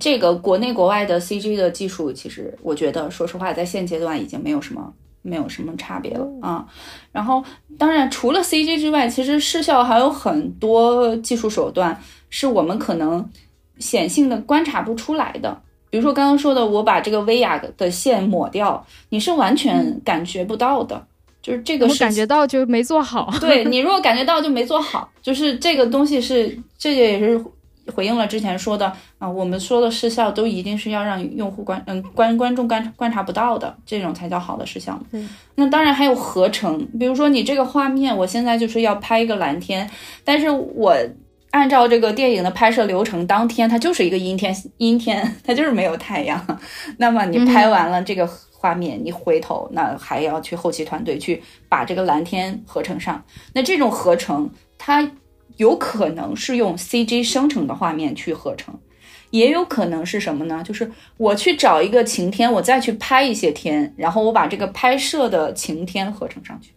[0.00, 4.92] 这个国内国外的 CG 的技术，其实我觉得说实话，在现阶段已经没有什么。
[5.22, 6.66] 没有什么差别了啊，
[7.12, 7.42] 然后
[7.78, 11.96] 当然除了 CG 之外，其实视效还有很多技术手段
[12.28, 13.26] 是我们可能
[13.78, 15.60] 显性的观察不出来的。
[15.88, 21.06] 比如说刚刚说的，我把这个威亚的线抹掉，你是完全感觉不到的，
[21.40, 23.32] 就是这个是感觉到就没做好。
[23.40, 27.44] 对你如果感觉到就没做好，就是这个东西是这个也是。
[27.92, 34.98] 回应了之前说的啊，我们说的失效都一定是要让用户观嗯观观众观观察不到的，这种才叫好的失效。
[35.10, 39.90] 嗯，那当然还有合成，比如说你这个画面，我现在就是要拍一个蓝天，
[40.24, 40.96] 但是我
[41.50, 46.60] 按照这个电影的拍摄流程，当天它就是一个阴天，阴天 它就是没有太阳。
[46.98, 53.22] 那么你拍完了这个画面，你回头那还要去后期团队去把这个蓝天合成上。
[53.52, 55.10] 那这种合成它。
[55.56, 58.78] 有可能是用 CG 生成的画面去合成，
[59.30, 60.62] 也有可能是什么呢？
[60.62, 66.72] 就是我去找一个晴天，我再去拍一些天，然后我把这个拍摄的晴天合成上去。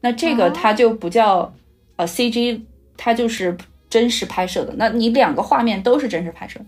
[0.00, 1.54] 那这个它就不叫
[1.96, 2.60] 呃 CG，
[2.96, 3.56] 它就是
[3.88, 4.74] 真实拍摄的。
[4.76, 6.60] 那你两个画面都是真实拍摄，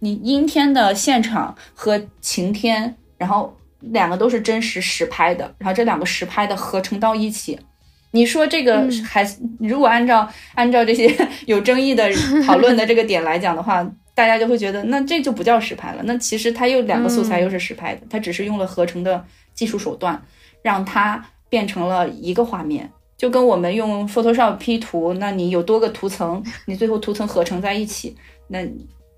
[0.00, 7.58] 你阴天的现场和晴天，然后两个都是真实实拍的，然后这两个实拍的合成到一起。
[8.12, 9.24] 你说这个还
[9.58, 11.14] 如果按照按照这些
[11.46, 12.10] 有争议的
[12.44, 16.02] 讨论的这个点来讲的话，大家就会觉得那这就不叫实拍了。
[16.04, 20.20] 那其实它又两个素材又是实拍的，它只是用了合成的技术手段，
[20.62, 28.16] 让它变成了一个画面，就跟我们用 Photoshop P 图，那你有多个图层，你最后图层合成在一起，
[28.48, 28.64] 那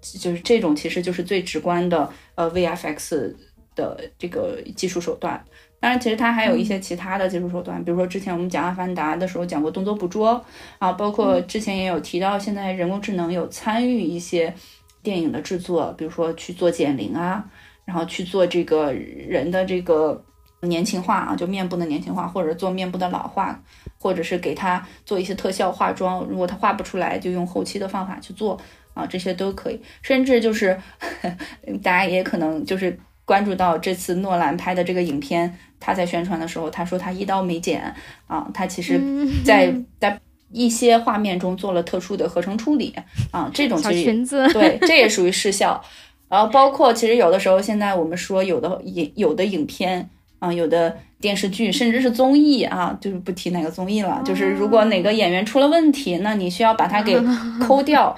[0.01, 3.35] 就是这种其实就是最直观的呃 VFX
[3.75, 5.43] 的这个技术手段。
[5.83, 10.41] 当然，其实它还有一些其他的技术手段，比如说之前我们讲《阿凡达》的时候讲过动作捕捉
[10.79, 14.55] 啊，包括之前也有提到，现在人工智能有参与一些
[15.03, 17.45] 电影的制作，比如说去做减龄啊，
[17.85, 20.25] 然后去做这个人的这个
[20.61, 23.61] 年轻化啊，就面部的年轻化，或者做面部的老化，
[23.99, 28.57] 或者是给他做一些特效化妆，如果他画不出来，就用后期的方法去做
[28.95, 30.79] 啊，这些都可以，甚至就是
[31.83, 35.57] 大家也可能就是关注到这次诺兰拍的这个影片。
[35.85, 37.93] 他在宣传的时候，他说他一刀没剪
[38.29, 39.01] 啊，他其实
[39.45, 40.21] 在在
[40.53, 42.95] 一些画面中做了特殊的合成处理
[43.33, 44.05] 啊，这种其实
[44.53, 45.83] 对，这也属于视效。
[46.29, 50.09] 然后包括其实有的时候，现在我们说有的影有的影片
[50.39, 57.21] 啊，有的电视剧，甚至是综艺啊，就是不提哪个综艺了，就是如果哪个演员出了问题，那你需要把它给
[57.61, 58.17] 抠掉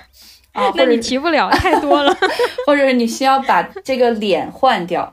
[0.55, 2.17] 啊，那你提不了太多了，
[2.67, 5.13] 或者你需要把这个脸换掉。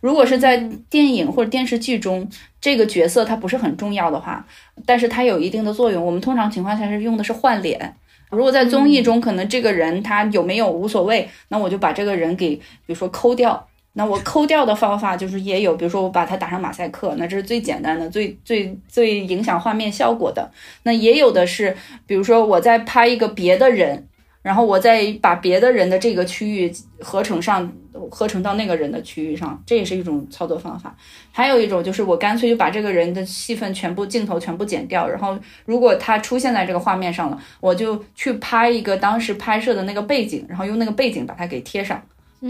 [0.00, 0.56] 如果是在
[0.88, 2.28] 电影或者电视剧中，
[2.60, 4.46] 这个角色它不是很重要的话，
[4.84, 7.94] 但是它有一定的作用，我们通常情况下是用的是换脸。
[8.30, 13.66] 如果在综艺中，可能这个人他有没有无所谓，那我就把这个人给，比如说抠掉。
[13.94, 20.50] 那我抠掉的方法就是也有，比如说我把它打上马赛克，那这是最简单的、最最最影响画面效果的。
[20.82, 21.76] 那也有的是，
[22.06, 24.06] 比如说我在拍一个别的人。
[24.46, 27.68] 然后我再把别的人的这个区域合成上，
[28.08, 30.96] 合成到那个人的区域上，这也是一种操作方法。
[31.32, 42.00] 还有一种就是我干脆就把这个人的戏份全部镜头全部剪掉，然后如果他出现在这个画面上了，我就去拍一个当时拍摄的那个背景，然后用那个背景把它给贴上，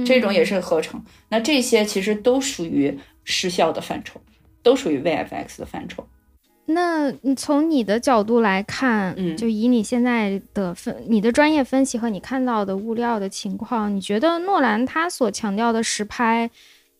[0.04, 1.02] 这种也是合成。
[1.30, 4.20] 那这些其实都属于失效的范畴，
[4.62, 6.06] 都属于 VFX 的范畴。
[6.68, 16.50] 那你从你的角度来看，嗯，就以你现在的分，你的专业分析和你看到的物料的情况，你觉得诺兰他所强调的实拍，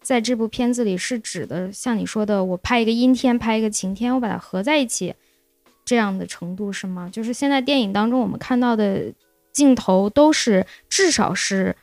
[0.01, 5.13] 在这部片子里是指的，像你说的，我拍一个阴天，拍一个晴天，我把它合在一起，
[5.85, 7.11] 这样的程度是吗？
[7.13, 9.13] 就是现在电影当中我们看到的
[9.51, 11.75] 镜头都是至少是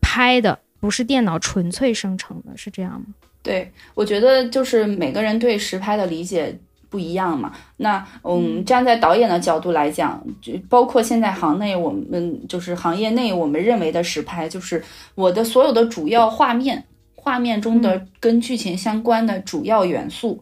[0.00, 3.06] 拍的，不是电脑纯粹生成的，是这样吗？
[3.42, 6.56] 对，我觉得就是每个人对实拍的理解。
[6.94, 7.52] 不一样嘛？
[7.78, 14.80] 那嗯，站在导演的角度来讲，就包括现在行内我们就是行业内我们认为的实拍，就是
[15.16, 16.84] 我的所有的主要画面，
[17.16, 20.40] 画面中的跟剧情相关的主要元素，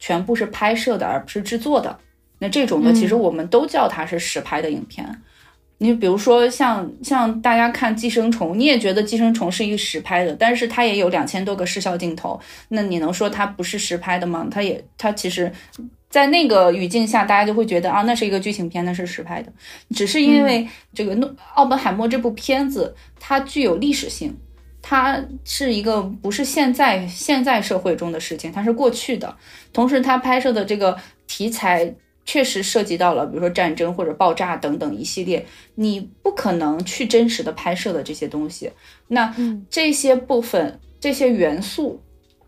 [0.00, 1.96] 全部是拍摄的，而不是制作的。
[2.40, 5.08] 那这种的，其实我们都叫它是实拍的影片。
[5.78, 14.46] 你比如说像像大家看《寄生虫》，你也觉得《寄生虫》是一个实拍的，但是它也有两千多个视效镜头，那你能说它不是实拍的吗？
[14.50, 15.52] 它也，它其实，
[16.08, 19.52] 在那个语境下，大家就会觉得啊，那是一个剧情片，那是实拍的。
[19.90, 24.34] 只是因为这个诺奥本海默这部片子，它具有历史性，
[24.80, 29.36] 它是一个不是现在现在社会中的事情，它是过去的，
[29.72, 30.96] 同时它拍摄的这个
[31.26, 31.92] 题材。
[32.24, 35.44] 确实涉及到了，比如说战争或者爆炸等等一系列，
[35.74, 38.70] 你不可能去真实的拍摄的这些东西。
[39.08, 39.34] 那
[39.68, 42.02] 这些部分、这些元素，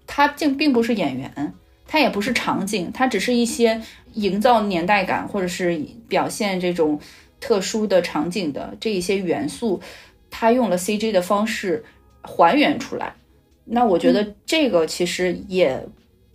[0.06, 1.52] 它竟并不是演员，
[1.86, 3.80] 它也不是场景，它只是一些
[4.14, 6.98] 营造年代感或者是表现这种
[7.38, 9.80] 特殊的场景的这一些元素，
[10.30, 11.84] 它用了 CG 的方式
[12.22, 13.14] 还原出来。
[13.66, 15.86] 那我觉得这个其实也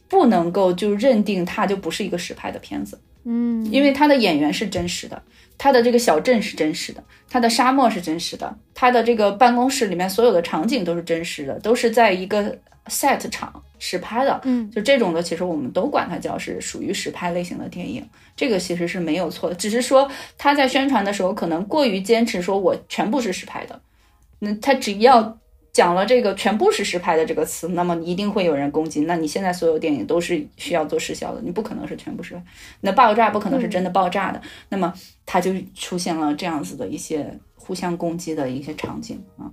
[0.08, 3.00] 不能够就认定它就不是一个实拍的片子。
[3.24, 5.22] 嗯，因为他的演员是真实的，
[5.58, 12.58] 他的这个小镇是真实的，他的沙漠是真实的，他的这个办公室里面所有的场景都是真实的，都是在一个
[12.88, 14.42] set 场实拍的。
[14.44, 23.82] 嗯，就这种的，其实我们都管它叫是属于实拍类型的电影，这个其实是没有错的，只是说他在宣传的时候可能过于坚持说我全部是实拍的，
[24.40, 25.38] 那他只要。
[25.74, 29.02] 讲了这个全部是实拍的这个词，那么一定会有人攻击。
[29.02, 32.44] 那你现在所有电影都是需要做视效的，你不可能是全部实拍。
[32.82, 34.94] 那爆炸不可能是真的爆炸的，那么
[35.26, 39.52] 它就出现了这样子的一些互相攻击的一些场景啊。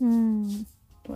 [0.00, 0.64] 嗯，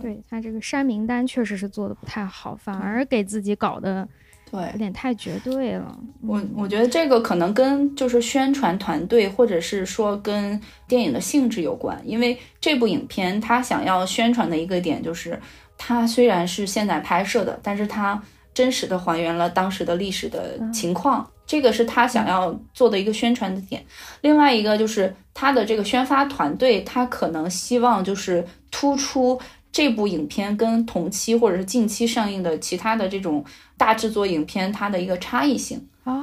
[0.01, 4.07] 对他这个删名单确实是做的不太好，反而给自己搞得。
[4.53, 5.97] 对，有点太绝对了。
[6.21, 11.99] 我我觉得这个可能跟就是宣传团队，或者是说跟电影的性质有关。
[12.05, 15.39] 因为这部影片它想要宣传的一个点就是，
[15.75, 18.21] 它虽然是现在拍摄的，但是它
[18.53, 23.83] 真实的还原了当时的历史的情况，这个是他想要做的一个宣传的点。
[24.21, 29.41] 另外一个就是他的这个宣发团队，他可能希望就是突出
[29.73, 33.43] 这部影片跟同期或者是近期上映的其他的这种
[33.77, 36.13] 大制作影片它的一个差异性啊，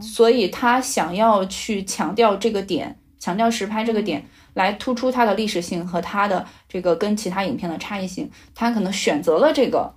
[0.00, 4.24] 所以他想要去强调这个点，强调实拍这个点，
[4.54, 9.92] 来突出它的历史性和它的这个跟其他影片的差异性，他可能选择了这个。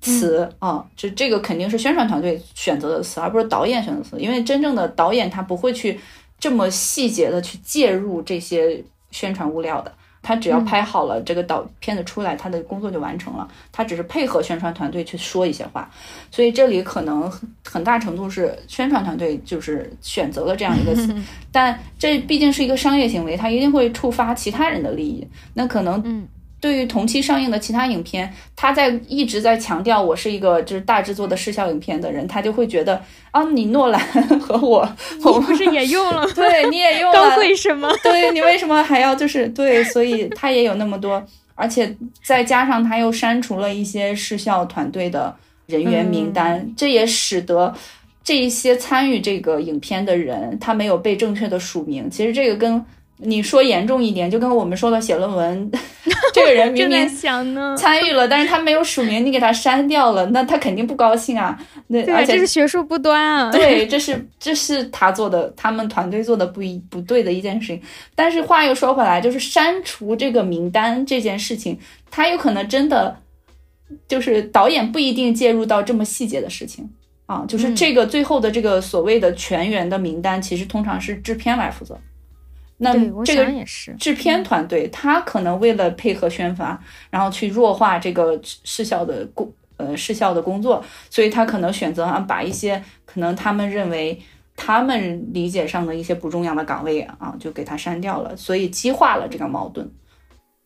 [0.00, 4.20] 词啊，就这个肯定是宣传团队选择的词，而不是导演选择的词。
[4.20, 5.98] 因为真正的导演他不会去
[6.38, 9.92] 这么细节的去介入这些宣传物料的，
[10.22, 13.48] 他只要拍好了这个导片子出来，他的工作就完成了。
[13.72, 15.90] 他只是配合宣传团队去说一些话，
[16.30, 17.30] 所以这里可能
[17.64, 21.14] 很大程度是宣传团队就是选择了这样一个词，
[21.52, 25.26] 但这毕竟是一个商业行为，它一定会触发其他人的利益。
[25.54, 26.26] 那可能嗯。
[26.60, 33.00] 对于同期上映的其他影片，他在一直在强调我是一个就是大制作的视效影片的人，他就会觉得
[33.30, 34.00] 啊，你诺兰
[34.40, 34.88] 和我，
[35.24, 36.26] 我不是也用了？
[36.34, 37.88] 对，你也用了，高贵什么？
[38.02, 39.84] 对你为什么还要就是对？
[39.84, 41.94] 所以他也有那么多，而且
[42.24, 45.34] 再加上他又删除了一些视效团队的
[45.66, 47.72] 人员名单，这也使得
[48.24, 52.10] 这一些参与这个影片的人，他没有被正确的署名。
[52.10, 52.84] 其实这个跟。
[53.20, 55.70] 你说严重一点，就跟我们说的写论文，
[56.32, 57.08] 这个人明明
[57.76, 61.58] 参与了，但是他没有署名，你给他删掉了，那他肯定不高兴啊。
[61.88, 63.50] 那而且这是学术不端啊。
[63.50, 67.82] 对，这是这是他做的，他们团队做的不一不对的一件事情。
[68.14, 71.76] 但是话又说回来，就是删除这个名单这件事情，
[72.10, 73.16] 他有可能真的
[74.06, 76.88] 就是导演不一定介入到这么细节的事情
[77.26, 77.44] 啊。
[77.48, 81.98] 就是这个最后的这个所谓的全员的名单，其实通常是制片来负责。
[82.78, 83.46] 那这个
[83.98, 94.20] 制片团队，他可能为了配合宣发，然后去弱化这个视效的工呃视效的工作，所以他可能选择啊把一些可能他们认为
[94.56, 99.90] 他们理解上的一些不重要的岗位啊就给他删掉了，所以激化了这个矛盾。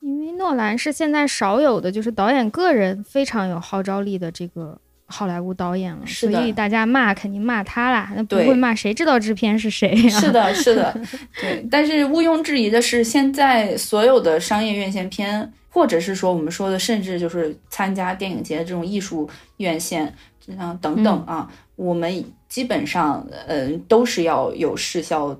[0.01, 4.79] 因为诺兰是现在少有的，就是导演个人非常有号召力的这个。
[5.13, 10.09] 好莱坞导演了，所以大家骂肯定骂他啦，那不会骂谁知道制片是谁呀？
[10.19, 10.99] 是的，是的，
[11.39, 11.65] 对。
[11.71, 21.47] 但是毋庸置疑的是，现在所有的商业院线片，或者是说我们说的，甚至就是参加电影节这种艺术院线，像等等啊，
[21.77, 25.39] 我们基本上嗯都是要有视效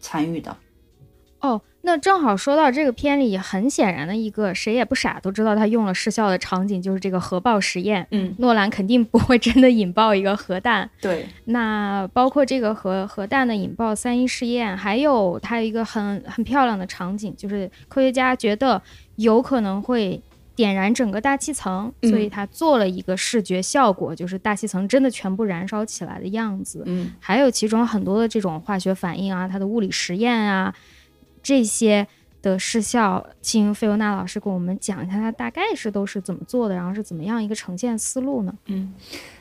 [0.00, 0.56] 参与的。
[1.40, 1.60] 哦。
[1.90, 8.06] 那正好说到这个片里，很显然的一个谁也不傻都知道他用了失效的场景，就是这个核爆实验。
[8.12, 10.88] 嗯， 诺兰肯定不会真的引爆一个核弹。
[11.00, 18.80] 对，那包括这个核核弹的引爆三一试验，还有它有一个很很漂亮的场景，就是科学家觉得
[19.16, 20.22] 有可能会
[20.54, 26.84] 点燃整个大气层，所以他做了一个视觉效果，就是大气层真的全部燃烧起来的样子。
[26.86, 30.72] 嗯，还有其中很多的这种化学反应啊，它的物理实验啊。
[31.50, 32.06] 这些
[32.40, 38.54] 的失效，请费尤娜老师给我们讲一下，它大概是都是怎么做的，然后是怎么样一个呈现思路呢？
[38.66, 38.94] 嗯，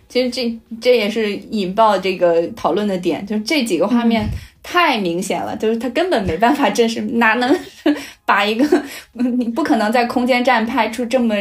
[0.07, 4.27] 其实这这也是引爆这个讨论的点，就是这几个画面
[4.63, 7.55] 太明显了，就是他根本没办法真实，哪能
[8.25, 8.83] 把一个
[9.13, 11.35] 你不可能在空间站拍出这么。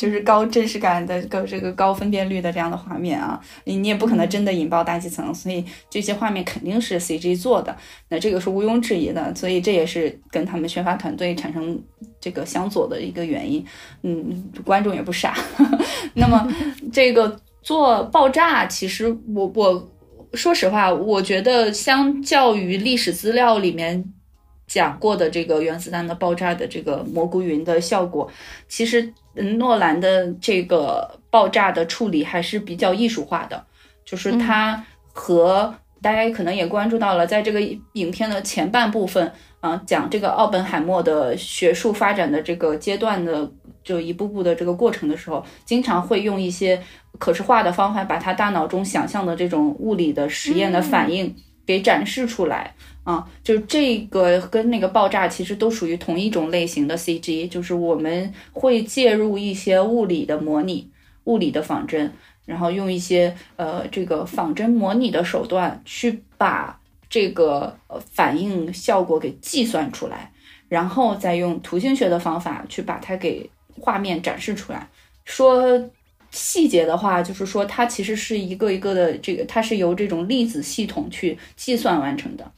[0.00, 7.76] 就是高真实感的高这个高分辨率的这样的画面啊，你你也不可能真的引爆大气层，所以这些画面肯定是 CG 做的，
[8.08, 11.78] 那这个是毋庸置疑的，所以这也是跟他们宣发团队产生
[12.18, 13.62] 这个相左的一个原因。
[14.00, 15.36] 嗯，观众也不傻。
[16.16, 16.50] 那么
[16.90, 19.90] 这个做爆炸，其实我我
[20.32, 24.02] 说实话，我觉得相较于历史资料里面。
[24.70, 28.30] 讲过的这个原子弹的爆炸的这个蘑菇云的效果，
[28.68, 29.12] 其实
[29.58, 33.66] 诺兰的这个爆炸的处理还是比较艺术化的，
[34.04, 37.60] 就是它和大家可能也关注到了，在这个
[37.94, 43.50] 影片的前半部分啊，讲这个奥本海默的学术发展的这个阶段的，
[43.82, 46.80] 就一步步的这个过程的时候，经常会用一些
[47.18, 51.34] 可视化的方法，把他大脑中想象的这种物理的实验的反应
[51.66, 52.72] 给展示出来。
[53.02, 60.90] 啊，就这个跟那个爆炸其实都属于同一种类型的 CG，就是我们会介入一些物理的模拟、
[61.24, 62.12] 物理的仿真，
[62.44, 66.78] 然后用一些呃这个仿真模拟的手段去把
[67.08, 67.76] 这个
[68.12, 70.30] 反应效果给计算出来，
[70.68, 73.48] 然后再用图形学的方法去把它给
[73.80, 74.88] 画面展示出来。
[75.24, 75.90] 说
[76.30, 82.52] 细节的话，就是说它其实是一个一个的这个，它是由这种粒子系统去计算完成的。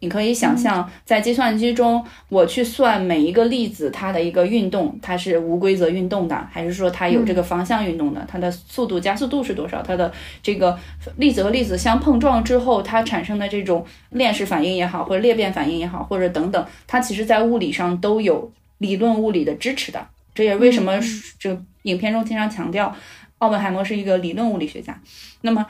[0.00, 8.24] 你可以想象，在计算机中，我去算每一个粒子它的一个运动，它是无规则运动的，还是说它有这个方向运动的？
[8.30, 9.82] 它的速度加速度是多少？
[9.82, 10.78] 它的这个
[11.16, 20.06] 粒子和粒子相碰撞之后，它产生的这种链式反应也好，或者裂变反应也好，或者等等，它其实在物理上都有理论物理的支持的。
[20.34, 20.92] 这也为什么
[21.38, 22.94] 这影片中经常强调
[23.38, 25.00] 奥本海默是一个理论物理学家。
[25.40, 25.64] 那么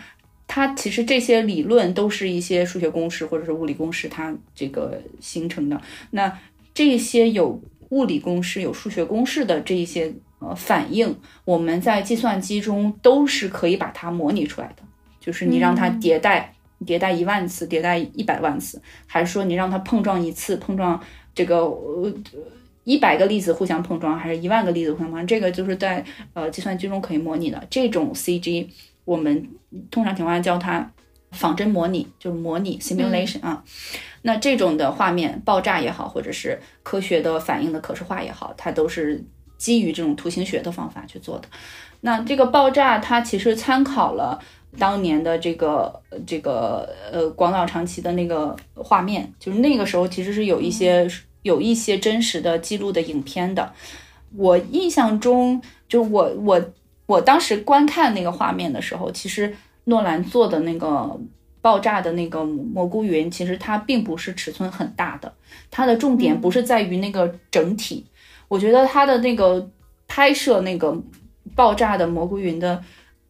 [0.47, 5.81] 他其实这些理论都是一些数学公式或者是物理公式，它这个形成的。
[6.11, 6.39] 那
[6.73, 14.83] 这些有物理公式、有数学公式的这一些呃反应，我们在计算机中都是可以把它模拟出来的。
[15.21, 21.03] 就是你让它迭代，迭代一万次，迭代一百万次，还是说你让它碰撞一次，碰撞
[21.35, 22.13] 这个呃
[22.85, 25.27] 一百个粒子互相碰撞，还是一万个粒子互相碰撞？
[25.27, 27.67] 这个就是在呃计算机中可以模拟的。
[27.69, 28.69] 这种 CG
[29.07, 29.49] 我们
[29.91, 30.93] 通常情况下叫它
[31.31, 33.65] 仿真模拟，就是模拟 simulation 啊。
[34.21, 39.25] 那这种的画面爆炸也好，或者是科学的反应的可视化也好，它都是
[39.57, 41.49] 基于这种图形学的方法去做的。
[42.03, 44.39] 那这个爆炸它其实参考了。
[44.79, 51.09] 当年的这个这个呃广岛长崎的那个画面，就是那个时候其实是有一些
[51.41, 53.73] 有一些真实的记录的影片的。
[54.37, 56.63] 我印象中，就我我
[57.07, 59.55] 我当时观看那个画面的时候，其实
[59.85, 61.19] 诺兰做的那个
[61.61, 65.33] 爆炸的那个蘑菇云，其实它并不是尺寸很大的，
[65.71, 68.05] 它的重点不是在于那个整体。
[68.49, 69.71] 我觉得它的那个
[70.07, 70.97] 拍摄那个
[71.55, 72.83] 爆炸的蘑菇云的。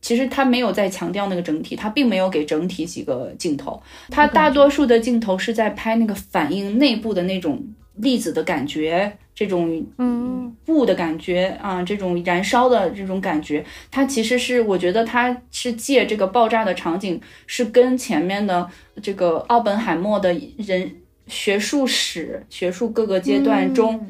[0.03, 7.61] 其实它没有在强调那个整体，它并没有给整体几个镜头，它大多数的镜头是在拍那个反应内部的那种
[7.97, 18.68] 粒子的感觉，这种嗯雾的感觉啊，这种燃烧的这种感觉，它其实是我觉得它是借这个爆炸的场景，是跟前面的
[19.03, 20.90] 这个奥本海默的人
[21.26, 24.07] 学术史、学术各个阶段中，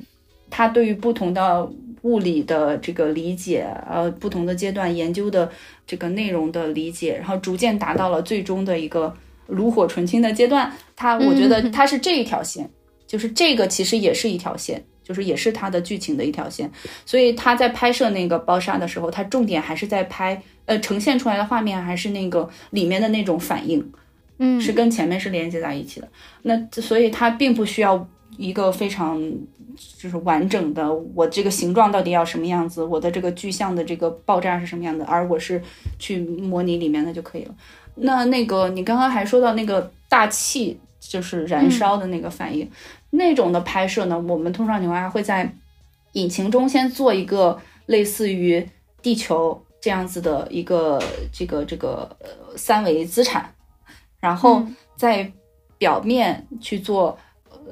[0.51, 1.71] 他对于不同的。
[2.03, 5.51] 物理的这个理解，呃，不同的阶段研究的
[5.85, 9.13] 这个内容的理解，然后逐渐达到了最终的一个
[9.49, 10.73] 炉火纯青的阶段。
[10.95, 12.71] 它，我觉得它是这一条线，
[13.07, 16.71] 就是这个其实也是一条线，就是也是它的剧情的一条线。
[17.05, 23.93] 所以他在拍摄那个包杀的时候，他重点还是在拍，呃，呈现出来的画面还是那个里面的那种反应，
[24.39, 26.09] 嗯，是跟前面是连接在一起的。
[26.43, 29.21] 那所以它并不需要一个非常。
[29.99, 32.83] 就是完整的，我这个形状到底要什么样子？
[32.83, 35.05] 我的这个具象的这个爆炸是什么样的？
[35.05, 35.61] 而我是
[35.99, 37.55] 去模拟里面的就可以了。
[37.97, 42.71] 那那个你刚刚还说到那个大气就是燃烧的那个反应，
[43.11, 44.19] 那种的拍摄呢？
[44.19, 45.51] 我们通常情况下会在
[46.13, 48.69] 引擎中先做一个类似于
[49.03, 51.03] 地球这样子的一个
[51.33, 53.53] 这个这个呃三维资产，
[54.21, 54.63] 然后
[54.97, 55.33] 在
[55.79, 57.19] 表面去做。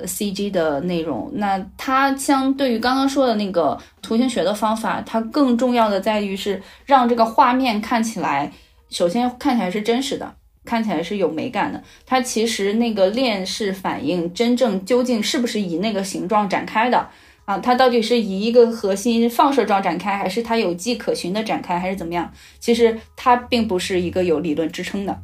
[0.09, 8.53] C G 的内容，那它相对于刚刚说的那个图形学的方法，它更重要的在于是让这个画面看起来，
[8.91, 10.35] 首先看起来是真实的，
[10.65, 11.83] 看起来是有美感的。
[12.07, 17.09] 它其实那个链式反应真正究竟是不是以那个形状展开的
[17.45, 17.59] 啊？
[17.59, 22.33] 它到底是以一个核心放射状展开，还是它有迹可循的展开，还是怎么样？
[22.59, 25.21] 其实它并不是一个有理论支撑的。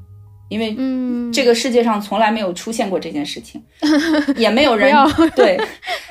[0.51, 0.77] 因为
[1.33, 3.63] 这个世界上从来没有出现过这件事情，
[4.37, 4.93] 也没有人
[5.37, 5.57] 对，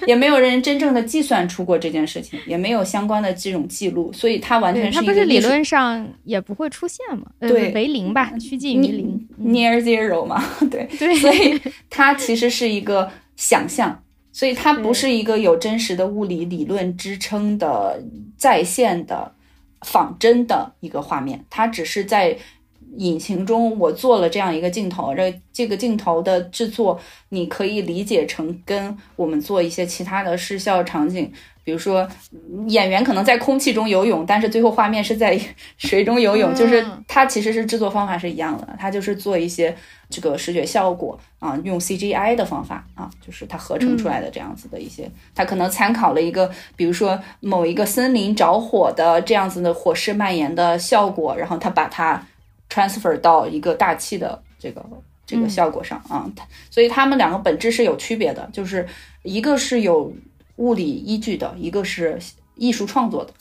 [0.08, 7.26] 也没有人真正的计算出过这件事情，也没有相关的这种记录，所以它完全是它不是理论上也不会出现嘛？
[7.42, 10.42] 对，为零吧，趋近于零，near zero 嘛？
[10.72, 11.60] 对对，所以
[11.90, 18.02] 它其实是一个想象，所以它不是一个有真实的物理理论支撑的
[18.38, 19.34] 在线的
[19.82, 22.38] 仿真的一个画面，它只是在。
[22.98, 31.32] 引擎中，我做了这样一个镜头，这这个镜头的制作，你可以理解成跟我们做一些其他的视效场景，
[31.64, 32.08] 比如说
[32.68, 35.40] 演员可能在空气中游泳，但是最后画面是在
[35.78, 39.76] 水中游泳，就是它其实是制作方法是一样的，它就是做一些
[40.10, 52.26] 这个视觉效果啊，用 CGI 的方法啊，就是它合成出来的这样子的一些，它可能参考了一个，比如说某一个森林着火的这样子的火势蔓延的效果，然后它把它。
[52.70, 54.86] Transfer 到一个大气的这个
[55.26, 56.30] 这个效果上啊，
[56.72, 58.88] 所以它们两个本质是有区别的，就是
[59.24, 60.14] 一个是有
[60.56, 62.18] 物理依据的，一个是
[62.56, 63.34] 艺术创作的。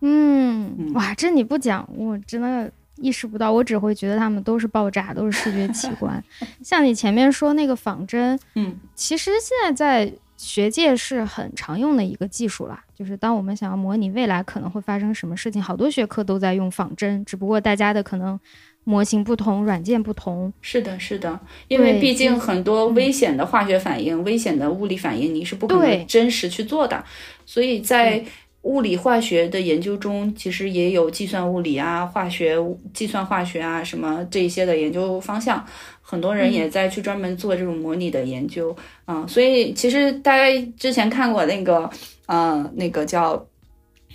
[0.00, 6.22] 嗯，哇，这你不讲，我真的意识不到，我只会觉得他们都是爆炸，都是视觉奇观。
[6.62, 18.40] 像你前面说那个仿真，嗯，其实现在在学界是很常用的一个技术啦，就是当我们想要模拟未来可能会发生什么事情，好多学科都在用仿真，只不过大家的可能。
[18.84, 27.04] 模型不同，软件不同，是的，是的，因为毕竟很多危险的化学反应、危险的物理反应，你是不可能真实去做的。
[27.44, 28.24] 所以在
[28.62, 32.56] 物理化学的研究中，其实也有计算物理啊、化学、
[32.92, 35.64] 计算化学啊什么这些的研究方向。
[36.00, 39.26] 很多人也在去专门做这种模拟的研究啊。
[39.26, 40.44] 所以其实大家
[40.78, 41.90] 之前看过那个，
[42.26, 43.46] 呃，那个叫。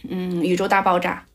[0.07, 1.25] 嗯宇宙大爆炸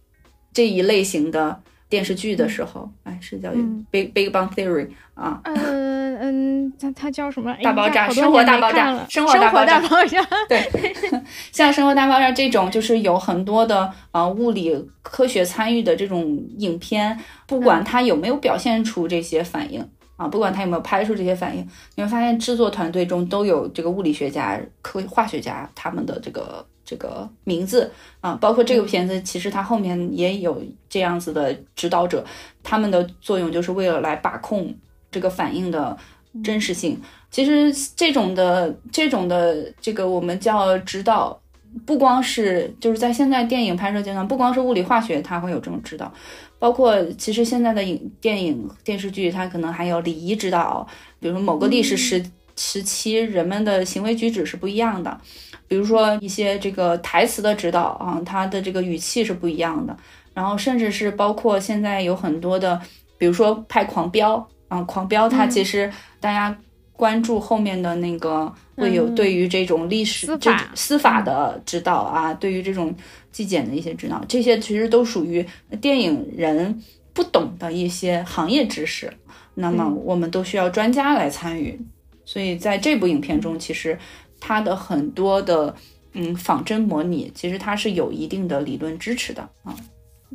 [0.51, 1.61] 这一类型的
[1.95, 7.53] 电视剧的时候，哎，是叫嗯 Big Big Bang Theory 啊，嗯嗯，它它叫什么？
[7.53, 10.27] 哎大爆炸生活大爆炸了生生活活大爆炸大爆炸。
[10.49, 10.93] 对，
[11.53, 16.21] 像《生活大爆炸》这种，就是有很多的啊物理科学参与的这种
[16.59, 17.16] 影片，
[17.47, 19.89] 不管它有没有表现出这些反应。
[20.16, 27.90] 啊，不管它有没有拍出这些反应，你会发现制作团队中都有这个物理学家、科化学家他们的这个这个名字
[28.20, 32.24] 啊，包括这个片子，其实它后面也有这样子的指导者，
[32.62, 34.74] 他们的作用就是为了来把控
[35.11, 35.97] 这个反应的
[36.43, 37.01] 真实性。
[37.31, 41.40] 其实这种的这种的这个我们叫指导，
[41.85, 46.12] 不光是就是在现在电影拍摄阶段，不光是物理化学它会有这种指导，
[46.61, 50.86] 包括其实现在的影电影电视剧它可能还有礼仪指导，
[51.19, 52.24] 比如说某个历史时、
[52.57, 55.21] 时期人们的行为举止是不一样的，
[55.67, 59.97] 比如说一些这个台词的指导啊，它的这个语气是不一样的，
[60.33, 62.81] 然后甚至是包括现在有很多的，
[63.19, 64.37] 比如说拍《狂飙》
[64.69, 65.51] 啊，《狂飙》它嗯。
[65.51, 65.91] 其实
[66.21, 66.57] 大家
[66.93, 69.15] 关注后面的那个会有嗯。
[69.15, 72.95] 对于这种历史、这司法司法的指导啊，对于这种
[73.33, 75.45] 纪检的一些指导，这些其实都属于
[75.81, 76.81] 电影人
[77.13, 79.13] 不懂的一些行业知识，
[79.55, 80.03] 那么嗯。
[80.05, 81.81] 我们都需要专家来参与。
[82.25, 83.99] 所以在这部影片中，其实
[84.41, 85.75] 它的很多的
[86.13, 89.75] 嗯仿真模拟，其实它是有一定的理论支持的啊。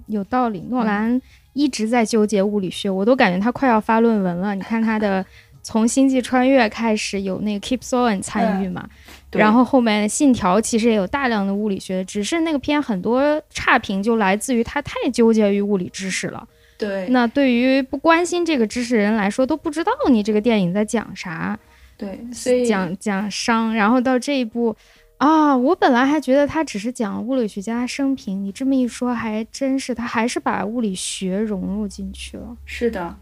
[0.07, 0.65] 有道理。
[0.69, 1.21] 诺兰
[1.53, 4.55] 一直在纠结物理学，我都感觉他快要发论文了。
[4.55, 5.25] 你看他的
[5.61, 8.87] 从《星际穿越》开始有那个 Keep Soen 参与嘛，
[9.29, 16.47] 对然后后面《信条》其实也有大量的物理学，只是那个片很多差评就来自于他太纠结于物理知识了。
[16.77, 21.59] 对那对于不关心这个知识的人来说，都不知道你这个电影在讲啥。
[21.99, 24.73] 对，所以讲讲伤，然后到这一步
[25.17, 32.55] 啊，我本来还觉得他只是讲物理学家生平，你这么一说，还真是他还是把物理学融入进去了。
[32.63, 33.13] 是的，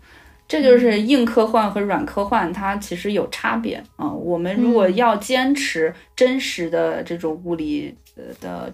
[0.48, 4.96] 这就是硬科幻和软科幻，它其实有差别啊、我们如果嗯。
[4.96, 8.72] 要坚持真实的这种物理呃的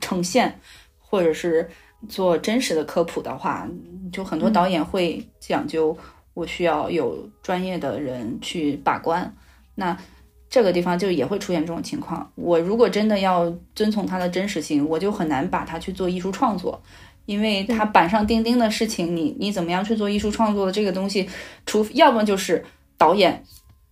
[0.00, 0.58] 呈现，
[0.98, 1.68] 或者是
[2.08, 3.68] 做真实的科普的话，
[4.10, 5.94] 就很多导演会讲究，
[6.34, 9.34] 我需要有专业的人去把关。
[9.76, 9.96] 那
[10.50, 12.30] 这个地方就也会出现这种情况。
[12.34, 16.80] 我如果真的要遵从它的真实性，我就很难把它去做艺术创作。
[17.26, 21.26] 因为它板上钉钉的事情，你你怎么样去做艺术创作的这个东西，
[21.64, 22.62] 除要么就是
[22.98, 23.42] 导演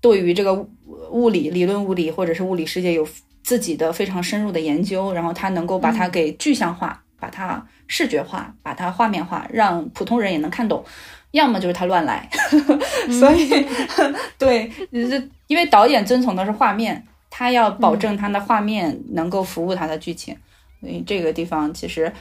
[0.03, 0.69] 对于这个物
[1.11, 3.09] 物理理论物理或者是物理世界有
[3.43, 10.85] 自己的非常深入的研究，然后他能够把它给具象化，把它视觉化，把它画面化，让普通人也能看懂。
[11.33, 12.29] 要么就是他乱来，
[13.19, 13.67] 所以
[14.39, 20.37] 对，就是因为导演遵从的是画面，他要保证他的画面能够服务他的剧情，
[20.81, 22.13] 所以这个地方其实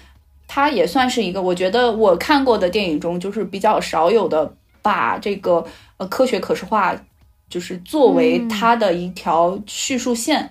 [0.48, 5.66] 他也算是一个，我觉得我看过的电影中就是比较少有的把这个
[5.98, 6.96] 呃科学可视化，
[7.50, 10.50] 就是作为嗯它的一条叙述线，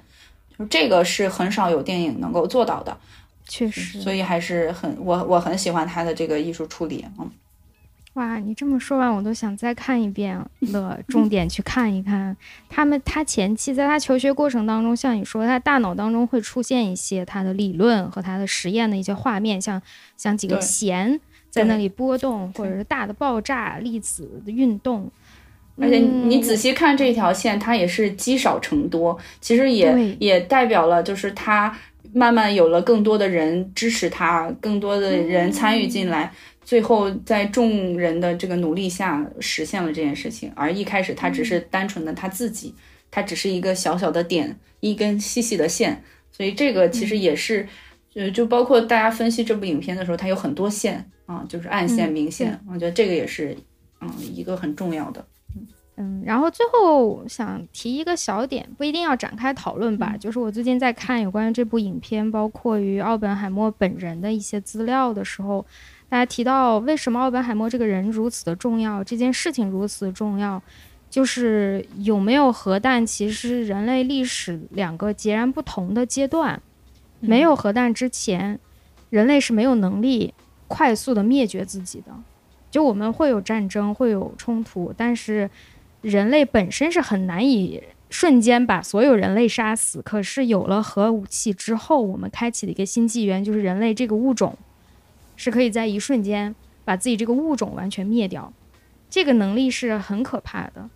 [0.59, 2.95] 就这个是很少有电影能够做到的，
[3.49, 7.31] 确实，所以还是很我我很喜欢他的这个艺术处理，嗯。
[8.15, 10.37] 哇，你这么说完，我都想再看一遍
[10.73, 12.37] 了，重点去看一看。
[12.69, 19.81] 他们他前期在他求学过程当中，像你说，他大脑当中会出现一些他的理论和他的实验的一些画面，像
[20.17, 21.21] 像几个弦
[21.51, 25.09] 在那里波动，或者是大的爆炸、粒子的运动。
[25.81, 31.75] 而且你嗯仔细看这条线，它也是积少成多，其实也也代表了就是他
[32.13, 36.31] 慢慢有了更多的人支持他，更多的人参与进来，
[36.71, 40.53] 最后在众人的这个努力下实现了这件事情。
[40.55, 42.73] 而一开始他只是单纯的他自己，
[43.11, 47.67] 他只是一个小小的点，一根细细的线，所以这个其实也是，
[48.15, 53.57] 呃，就包括大家分析这部影片的时候，它有很多线啊，就是暗线、嗯明线，我觉得这个也是
[54.01, 55.27] 嗯一个很重要的。
[55.97, 60.15] 嗯，然后最后想提一个小点，不一定要展开讨论吧。
[60.17, 65.67] 就是我最近在看有关于这部影片，包括于奥本海默本人的一些资料的时候，
[66.11, 70.61] 大家提到为什么奥本海默这个人如此的重要，这件事情如此重要，
[71.09, 76.61] 就是有没有核弹，其实人类历史两个截然不同的阶段。
[77.21, 78.59] 没有核弹之前，
[79.11, 80.35] 人类是没有能力
[80.67, 82.13] 快速的灭绝自己的。
[82.71, 85.49] 就我们会有战争，会有冲突，但是
[86.01, 90.03] 人类本身是很难以瞬间把所有人类杀死。
[90.03, 94.57] 可是有了核武器之后，我们开启了一个新纪元，就是人类这个物种
[95.41, 96.55] 是可以在一瞬间
[96.85, 98.53] 把自己这个物种完全灭掉。
[99.09, 100.91] 这个能力是很可怕的。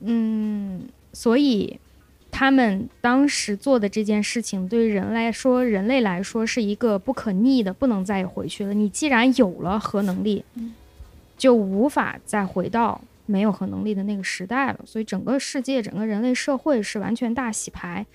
[0.00, 1.78] 嗯，所以
[2.30, 8.72] 他们当时做的这件事情，对人来说，人类来说是一个不可逆的，不能再回去了。
[8.72, 10.42] 你既然有了核能力，
[11.36, 14.80] 就无法再回到没有核能力的那个时代了。
[14.86, 18.06] 所以，整个世界，整个人类社会是完全大洗牌。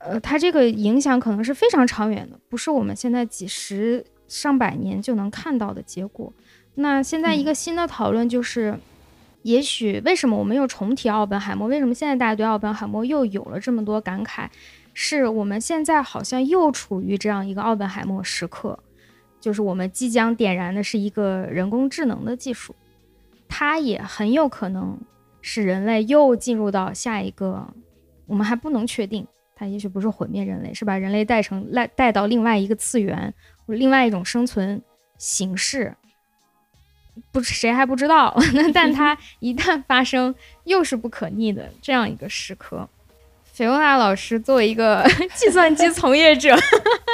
[0.00, 6.32] 呃，它这个影响可能是非常长远的，不是我们现在几十上百年就能看到的结果。
[6.74, 8.78] 那现在一个新的讨论就是。
[9.44, 11.66] 也许为什么我们又重提奥本海默？
[11.66, 14.46] 为什么现在大家对奥本海默又有了这么多感慨？
[14.94, 18.78] 是我们现在好像又处于这样一个奥本海默时刻，
[19.40, 22.72] 就是我们即将点燃的是一个人工智能的技术，
[23.48, 24.96] 它也很有可能
[25.40, 27.66] 使人类又进入到下一个，
[28.26, 29.26] 我们还不能确定，
[29.56, 34.80] 它也许不是毁灭人类，是把人类带成带带到另外一个次元，或另外一种生存
[35.18, 35.94] 形式。
[37.30, 38.34] 不，谁还不知道？
[38.72, 40.34] 但它一旦发生，
[40.64, 42.88] 又是不可逆的这样一个时刻。
[43.52, 46.56] 菲欧娜老师作为一个 计算机从业者，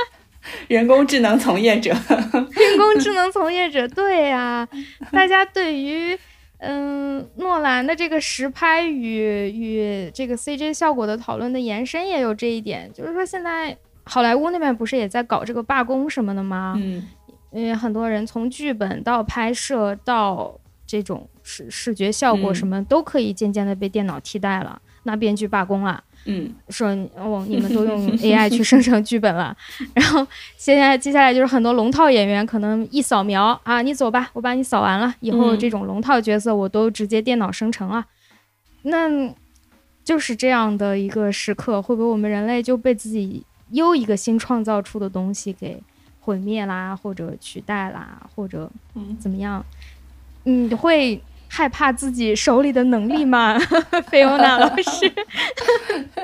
[0.69, 4.69] 人工智能从业者，人工智能从业者，对呀，
[5.11, 6.17] 大家对于
[6.59, 13.77] 嗯诺兰的这个实拍与与这个 CJ 效果的讨论的延伸也有这一点，就是说现在
[14.09, 16.75] 好莱坞那边不是也在搞这个罢工什么的吗？
[16.79, 17.07] 嗯。
[17.51, 20.55] 因为很多人从剧本到拍摄到
[20.87, 29.57] 这种视视觉效果什么都可以渐渐的被电脑替代了，那编剧罢工了，嗯，说哦你们都用 AI 去生成剧本了，
[29.97, 30.27] 然后
[30.59, 38.05] 现在接下来就是很多龙套演员可能一扫描啊你走吧，我把你扫完了以后这种龙套角色我都直接电脑生成了，
[38.83, 39.09] 那
[40.05, 45.83] 就是这样的一个时刻，会不会我们人类就被自己又一个新创造出的东西给？
[46.21, 48.71] 毁灭啦，或者取代啦，或者
[49.19, 49.65] 怎么样？
[50.45, 51.19] 你会
[51.49, 53.59] 害怕自己手里的能力吗？
[54.09, 55.11] 菲欧娜老师，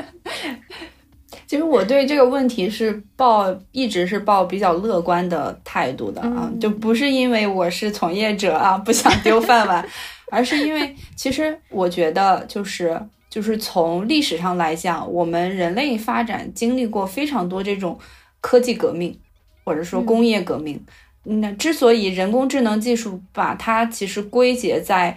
[1.47, 9.87] 其实我对这个问题是抱一直是抱比较乐观的态度的啊，就不是因为我是从业者啊，不想丢饭碗，
[10.31, 13.01] 而是因为其实我觉得就是
[13.35, 17.99] 就是从历史上来讲，我们人类发展经历过非常多这种
[18.41, 19.19] 科技革命。
[19.67, 20.79] 或者说工业革命，
[21.23, 25.17] 那之所以人工智能技术把它其实归结在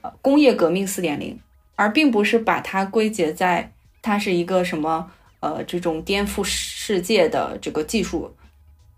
[0.00, 1.38] 呃工业革命四点零，
[1.76, 3.70] 而并不是把它归结在
[4.02, 5.08] 它是一个什么
[5.38, 8.34] 呃这种颠覆世界的这个技术，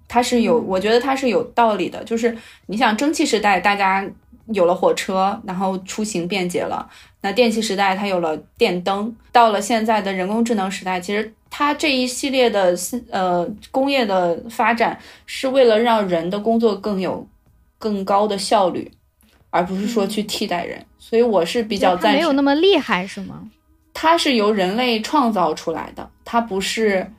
[0.09, 2.03] 它是有，我觉得它是有道理的。
[2.05, 4.11] 就是你想蒸汽时代，大家
[4.53, 6.89] 有了火车，然后出行便捷了；
[7.21, 11.33] 那电气时代，它有了电灯；到了现在的人工智能时代，其实。
[11.53, 12.73] 它这一系列的
[13.11, 14.97] 呃工业的发展，
[15.27, 17.27] 是为了让人的工作更有
[17.77, 18.89] 更高的效率，
[19.51, 20.81] 而不是说去替代人。
[20.97, 22.15] 所以我是比较赞成。
[22.15, 23.51] 没有那么厉害是吗？
[23.93, 27.13] 它是由人类创造出来的，它不是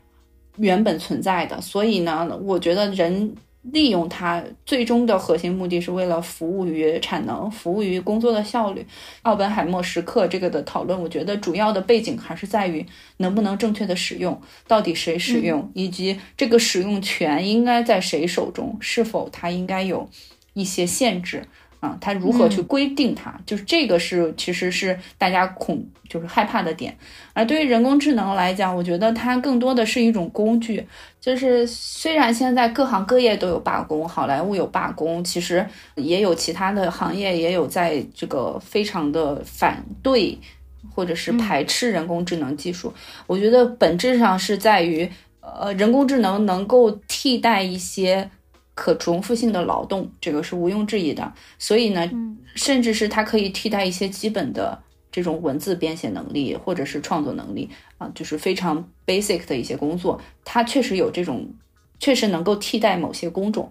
[0.56, 1.60] 原本存在的。
[1.60, 3.36] 所以呢，我觉得人。
[3.62, 8.86] 利用它最终的核心目的是为了服务于产能，服务于工作的效率。
[9.22, 12.86] 奥本海默时刻这个的讨论，我觉得主要的背景还是在于
[13.18, 20.10] 能不能正确的使用，到底谁使用，以及这个使用权应该在谁手中，是否它应该有
[20.54, 21.46] 一些限制。
[21.82, 23.34] 啊，它如何去规定它？
[23.44, 26.96] 就是这个是其实是大家恐就是害怕的点。
[27.34, 30.86] 而对于人工智能来讲，我觉得它更多的是一种工具。
[31.20, 40.38] 就是虽然现在各行各业都有罢工，好莱坞有罢工，其实也有其他的行业也有在这个非常的反对
[40.94, 42.94] 或者是排斥人工智能技术。
[43.26, 45.10] 我觉得本质上是在于，
[45.40, 48.30] 呃，人工智能能够替代一些。
[48.74, 51.32] 可重复性的劳动，这个是毋庸置疑的。
[51.60, 52.10] 所以呢，
[52.56, 54.82] 甚至是它可以替代一些基本的
[55.12, 61.54] 这种文字编写能力，或者是创作能力啊，就是非常 basic 的一些工作，它确实有这种，
[62.00, 63.70] 确实能够替代某些工种。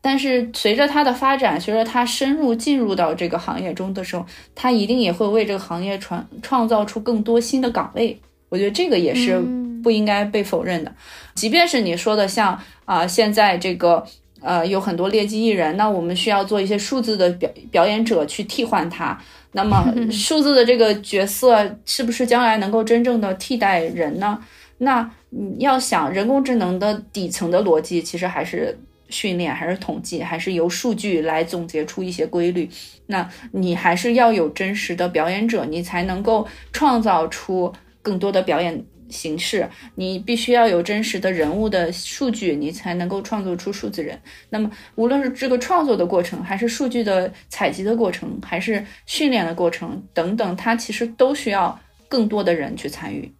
[0.00, 8.18] 但是随着它的发展，随着它深入进入到这个行业中的时候，它一定也会为这个行业创创造出更多新的岗位。
[8.48, 9.38] 我觉得这个也是
[9.82, 10.92] 不应该被否认的。
[11.34, 14.02] 即便是你说的像啊，现在这个。
[14.40, 19.18] 呃，有很多劣迹艺人，那我们需要做一些数字的表表演者去替换他。
[19.52, 24.38] 那么， 数字的这个角色是不是将来能够真正的替代人呢？
[24.78, 32.68] 那你要想，人工智能的底层的逻辑其实还是训练，还是统计，还是由数据来总结出一些规律。
[33.06, 38.82] 那你还是要有真实的表演者，你才能够创造出更多的表演。
[39.10, 44.18] 形式，你必须要有真实的人物的数据，你才能够创作出数字人。
[44.48, 51.78] 那么，无论是这个创作的过程，还是数据的采集的过程，还是训练的过程等等，它其实都需要
[52.08, 53.30] 更多的人去参与。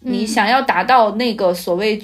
[0.00, 2.00] 你想要达到那个所谓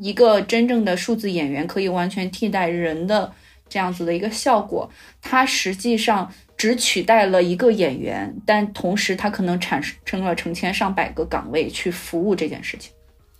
[0.00, 3.32] 一个真正的数字演员可以完全替代人的
[3.68, 4.90] 这样子的一个效果，
[5.22, 12.92] 它实际上只取代了一个演员，但同时它可能产生了成千上百个岗位去服务这件事情。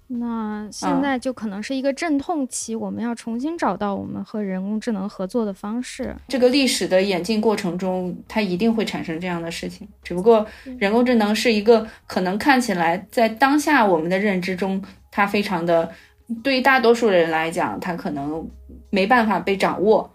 [0.06, 6.16] 那现在就可能是一个阵痛期，我们要重新找到我们和人工智能合作的方式。
[6.28, 9.86] 这个历史的演进过程中，它一定会产生这样的事情。
[10.02, 10.46] 只不过
[10.78, 15.92] 人工智能是一个可能看起来在当下我们的认知中，它非常的
[16.42, 18.48] 对于大多数人来讲，它可能
[18.88, 20.10] 没办法被掌握，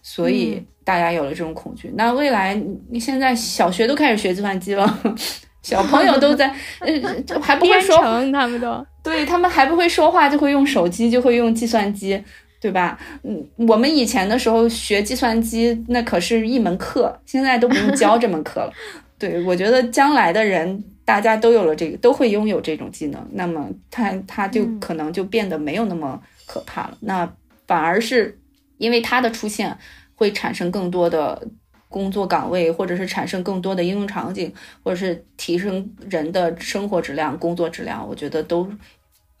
[0.00, 1.92] 所以大家有了这种恐惧。
[1.96, 2.54] 那未来，
[2.88, 4.98] 你现在小学都开始学计算机了。
[5.60, 6.46] 小朋友都在，
[6.78, 7.96] 呃，还不会说，
[8.30, 12.22] 他们都对他们还不会说话，就会用手机，就会用计算机，
[12.60, 12.96] 对吧？
[13.24, 18.72] 嗯，我们以前的时候学计算机，那可是一门课，现在都不用教这门课了。
[19.18, 26.96] 对，我觉得将来的人，大家都有了这个，都会拥有这种技能，那么他他就可能就变得没有那么可怕了。
[27.00, 27.28] 那
[27.66, 28.38] 反而是
[28.78, 29.76] 因为它的出现，
[30.16, 31.46] 会产生更多的。
[31.88, 34.52] 工作岗位，或者是产生更多的应用场景，
[34.82, 38.68] 或者是提升人的生活质量、工作质量，我觉得都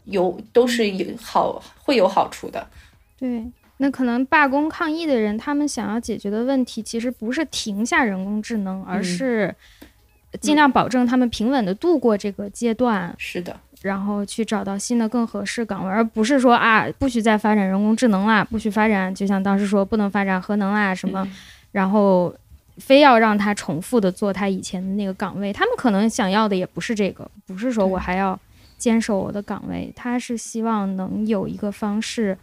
[0.04, 2.66] 有都是有好会有好处的。
[3.18, 3.44] 对，
[3.78, 9.54] 那可能罢工抗议的人，他们想要解决的问题，其实不是停下人工智能，而是
[10.40, 13.14] 尽量保证他们平稳的度过这个阶段。
[13.18, 21.26] 是的，然后去找到新的更合适岗位，而不是说啊，不许再发展人工智能啦，不许发展，就像当时说不能发展核能啦什么，
[21.72, 22.34] 然后。
[22.78, 28.38] 非要让他重复的做他以前的那个岗位，他们可能想要的也不是这个，不是说我还要
[28.76, 32.36] 坚守我的岗位，他是希望能有一个方式，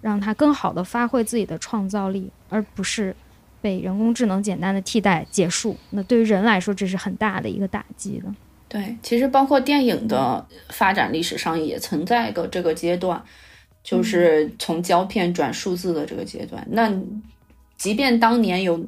[0.00, 3.14] 让他更好的发挥自己的创造力，而不是
[3.60, 5.76] 被人工智能简单的替代结束。
[5.90, 8.28] 那对于人来说，这是很大的一个打击的。
[8.68, 13.22] 对，其实包括电影的发展历史上也存在一个这个阶段，
[13.82, 16.66] 就是从胶片转数字的这个阶段。
[16.70, 16.92] 那
[17.76, 18.84] 即便当年有。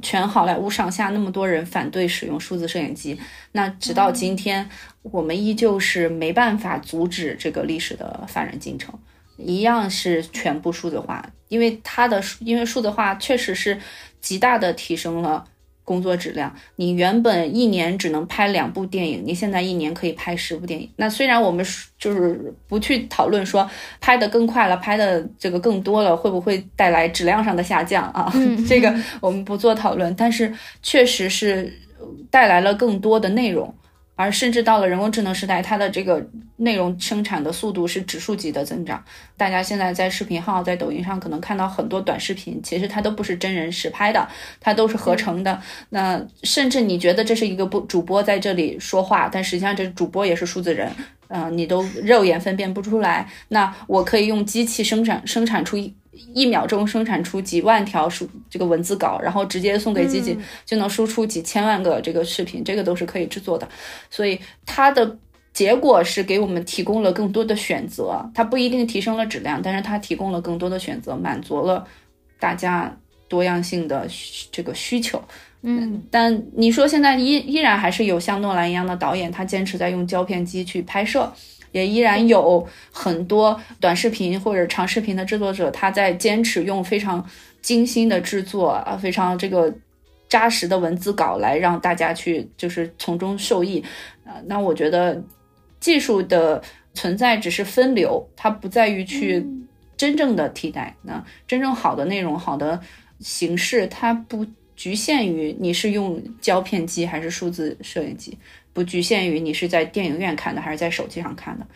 [0.00, 3.20] 全好莱坞上下那么多人反对使用数字摄影机，
[3.52, 4.66] 那直到今天，
[5.02, 8.98] 我们依旧是没办法阻止这个历史的发展进程，
[9.36, 13.78] 一样是全部数字化，因为它的因为数字化确实是
[14.22, 15.44] 极大的提升了。
[15.88, 20.86] 工作质量，你原本一年只能拍两部电影，你现在一年可以拍十部电影。
[20.96, 21.64] 那虽然我们
[21.98, 23.66] 就是不去讨论说
[23.98, 28.30] 拍的更快了，拍的这个更多了，会不会带来质量上的下降啊？
[28.68, 30.52] 这个我们不做讨论，但是
[30.82, 31.72] 确实是
[32.30, 33.74] 带来了更多的内容。
[34.18, 36.20] 而甚至到了人工智能时代，它的这个
[36.56, 39.00] 内容生产的速度是指数级的增长。
[39.36, 44.28] 大家现在在视频号、在抖音上可能看到很多短视频，其实它都不是真人实拍的，
[44.58, 45.62] 它都是合成的。
[45.90, 50.90] 那甚至你觉得这是一个不主播在这里说话，但实际上这主播也是数字人，
[51.28, 53.30] 嗯，你都肉眼分辨不出来。
[53.46, 55.76] 那我可以用机器生产生产出
[56.34, 56.48] 一。
[56.48, 60.34] 秒钟生产出几万条数这个文字稿，然后直接送给机器，
[60.64, 63.68] 就能输出几千万个这个视频，这个都是可以制作的。
[64.08, 65.18] 所以它的
[65.52, 71.86] 结果是给我们提供了更多的选择，它不一定提升了质量，但是它提供了更多的选择，满足了
[72.40, 72.96] 大家
[73.28, 74.08] 多样性的
[74.50, 75.22] 这个需求。
[75.60, 81.30] 嗯，但你说现在依依然还是有像诺兰一样的导演，他坚持在用胶片机去拍摄。
[81.72, 87.24] 也依然有很多短视频或者长视频的制作者，他在坚持用非常
[87.60, 89.72] 精心的制作啊，非常这个
[90.28, 93.82] 扎实的文字稿来让大家去就是从中受益
[94.24, 94.36] 啊。
[94.46, 95.22] 那我觉得
[95.80, 96.62] 技术的
[96.94, 99.46] 存在只是分流，它不在于去
[99.96, 100.96] 真正的替代。
[101.02, 102.80] 那真正好的内容、好的
[103.20, 104.46] 形式，它不
[104.76, 108.38] 局限于你是用胶片机还是数字摄影机。
[108.78, 111.66] 不局限于你是在电影院看的还是在手机上看的，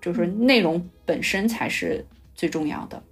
[0.00, 2.06] 就是内容本身才是
[2.36, 3.02] 最重要的。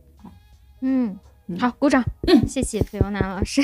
[0.83, 1.19] 嗯，
[1.59, 2.01] 好，鼓掌。
[2.29, 3.61] 嗯，谢谢菲欧娜老师。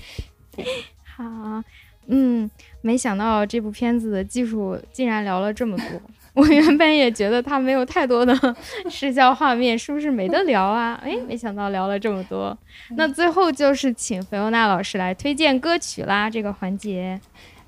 [1.16, 1.64] 好，
[2.08, 2.50] 嗯，
[2.82, 5.86] 没想到这部片子的技术竟然聊了这么多。
[6.36, 8.34] 我原本也觉得它没有太多的
[8.90, 11.00] 视效画面，是不是没得聊啊？
[11.02, 12.54] 哎，没想到聊了这么多。
[12.90, 17.18] 那最后就是请菲欧娜老师来推荐歌曲啦，这个环节。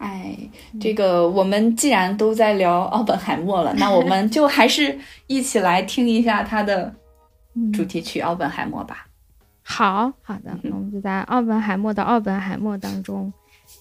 [0.02, 0.36] 哎，
[0.80, 4.98] 这个我们既然都在聊奥本海默了， 那我们就还是
[5.28, 6.92] 一起来听一下他的
[7.72, 9.06] 主题曲《奥本海默》吧。
[9.62, 13.32] 好好的，那我们就在奥本海默的奥本海默当中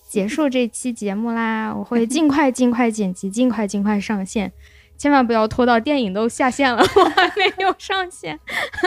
[0.07, 1.73] 结束这期节目啦。
[1.73, 4.51] 我会 尽快尽快剪辑，尽快尽快上线。
[5.01, 8.39] 千万不要拖到电影都下线了， 我还没有上线，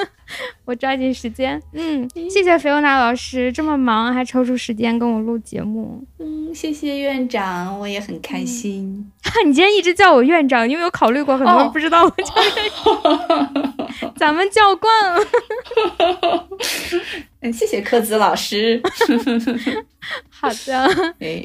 [0.64, 1.60] 我抓紧时间。
[1.72, 6.04] 嗯，谢谢菲欧娜老师，这么忙还抽出时间跟我录节目。
[6.20, 9.10] 嗯，谢谢院长，我也很开心。
[9.44, 12.70] 你今天一直叫我院长，你有没有考虑过很多人不知道我叫院
[13.98, 14.14] 长？
[14.14, 15.20] 咱们叫惯了。
[17.40, 18.80] 嗯，谢谢科子老师。
[20.30, 20.88] 好的，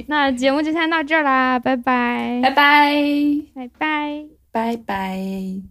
[0.06, 2.94] 那节目就先到这儿啦，拜拜，拜拜，
[3.56, 5.62] 拜拜，拜拜。